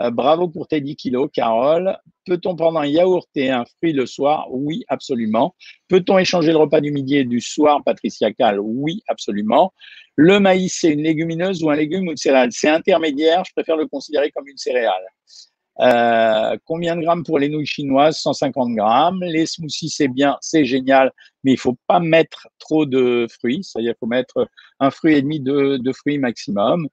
[0.01, 1.97] Euh, bravo pour tes 10 kilos, Carole.
[2.25, 4.47] Peut-on prendre un yaourt et un fruit le soir?
[4.51, 5.55] Oui, absolument.
[5.87, 9.73] Peut-on échanger le repas du midi et du soir, Patricia Cal Oui, absolument.
[10.15, 13.77] Le maïs, c'est une légumineuse ou un légume ou une céréale C'est intermédiaire, je préfère
[13.77, 15.03] le considérer comme une céréale.
[15.79, 18.17] Euh, combien de grammes pour les nouilles chinoises?
[18.19, 19.21] 150 grammes.
[19.21, 21.11] Les smoothies, c'est bien, c'est génial,
[21.43, 24.47] mais il faut pas mettre trop de fruits, c'est-à-dire faut mettre
[24.79, 26.87] un fruit et demi de, fruits maximum.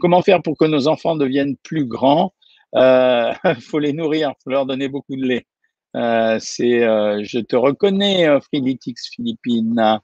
[0.00, 2.34] Comment faire pour que nos enfants deviennent plus grands?
[2.74, 5.46] Il euh, faut les nourrir, il faut leur donner beaucoup de lait.
[5.96, 10.00] Euh, c'est, je te reconnais, Friditix Philippine.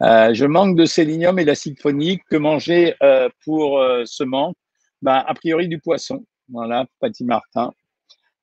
[0.00, 2.22] je manque de sélénium et d'acide phonique.
[2.30, 2.94] Que manger
[3.44, 4.56] pour ce manque?
[5.02, 6.24] Ben, A priori du poisson.
[6.50, 7.72] Voilà, Patty Martin.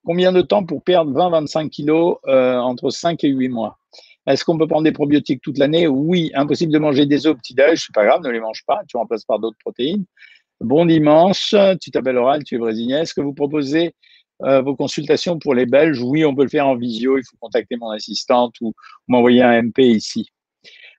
[0.05, 3.77] Combien de temps pour perdre 20-25 kilos euh, entre 5 et 8 mois?
[4.25, 5.87] Est-ce qu'on peut prendre des probiotiques toute l'année?
[5.87, 8.81] Oui, impossible de manger des œufs au petit-déj, c'est pas grave, ne les mange pas,
[8.87, 10.05] tu remplaces par d'autres protéines.
[10.59, 13.01] Bon dimanche, tu t'appelles Oral, tu es brésilien.
[13.01, 13.93] Est-ce que vous proposez
[14.39, 17.17] vos consultations pour les Belges, oui, on peut le faire en visio.
[17.17, 18.73] Il faut contacter mon assistante ou
[19.07, 20.29] m'envoyer un MP ici.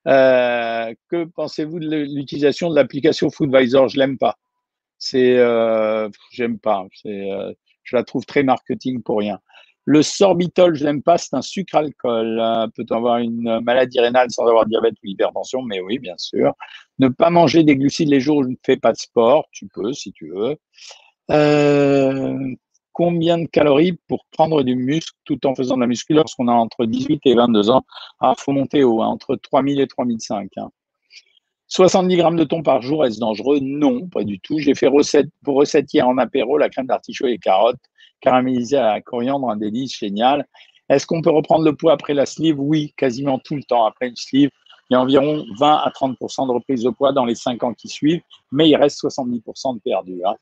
[0.06, 3.88] Euh, que pensez-vous de l'utilisation de l'application Foodvisor?
[3.88, 4.36] Je l'aime pas.
[4.98, 6.84] C'est, euh, j'aime pas.
[6.92, 7.52] C'est, euh,
[7.84, 9.38] je la trouve très marketing pour rien.
[9.84, 11.16] Le sorbitol, je l'aime pas.
[11.16, 12.42] C'est un sucre alcool.
[12.74, 16.52] Peut-on avoir une maladie rénale sans avoir diabète ou hypertension Mais oui, bien sûr.
[16.98, 19.46] Ne pas manger des glucides les jours où je ne fais pas de sport.
[19.50, 20.56] Tu peux, si tu veux.
[21.30, 22.54] Euh,
[22.92, 26.52] combien de calories pour prendre du muscle tout en faisant de la muscu lorsqu'on a
[26.52, 27.84] entre 18 et 22 ans?
[28.20, 30.50] Ah, faut monter haut, hein, entre 3000 et 3005.
[30.56, 30.70] Hein.
[31.68, 33.58] 70 grammes de thon par jour, est-ce dangereux?
[33.60, 34.58] Non, pas du tout.
[34.58, 37.76] J'ai fait recette, pour recette hier en apéro, la crème d'artichaut et les carottes
[38.20, 40.46] caramélisées à coriandre, un délice génial.
[40.88, 42.58] Est-ce qu'on peut reprendre le poids après la sleeve?
[42.58, 44.50] Oui, quasiment tout le temps après une sleeve.
[44.90, 47.74] Il y a environ 20 à 30% de reprise de poids dans les 5 ans
[47.74, 50.22] qui suivent, mais il reste 70% de perdu.
[50.24, 50.34] Hein.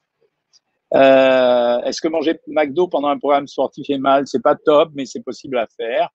[0.94, 4.28] Euh, est-ce que manger McDo pendant un programme sportif est mal?
[4.28, 6.10] C'est pas top, mais c'est possible à faire.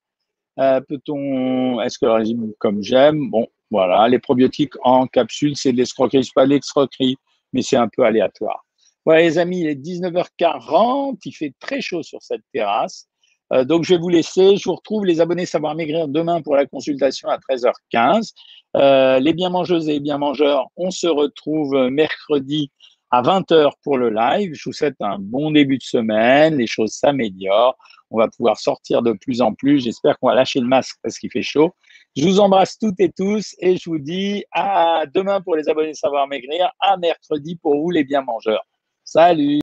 [0.59, 3.30] Euh, peut-on Est-ce que le régime comme j'aime?
[3.30, 4.08] Bon, voilà.
[4.10, 6.26] Les probiotiques en capsule, c'est de l'escroquerie.
[6.26, 7.16] C'est pas de l'escroquerie,
[7.54, 8.66] mais c'est un peu aléatoire.
[9.06, 11.18] Voilà, les amis, il est 19h40.
[11.26, 13.08] Il fait très chaud sur cette terrasse.
[13.54, 14.58] Euh, donc, je vais vous laisser.
[14.58, 18.34] Je vous retrouve les abonnés Savoir Maigrir demain pour la consultation à 13h15.
[18.78, 22.72] Euh, les bien mangeuses et bien mangeurs, on se retrouve mercredi
[23.10, 24.54] à 20h pour le live.
[24.54, 26.58] Je vous souhaite un bon début de semaine.
[26.58, 27.78] Les choses s'améliorent.
[28.10, 29.84] On va pouvoir sortir de plus en plus.
[29.84, 31.74] J'espère qu'on va lâcher le masque parce qu'il fait chaud.
[32.18, 35.93] Je vous embrasse toutes et tous et je vous dis à demain pour les abonnés
[35.93, 38.66] Savoir Maigrir, à mercredi pour vous les bien mangeurs.
[39.05, 39.59] Salut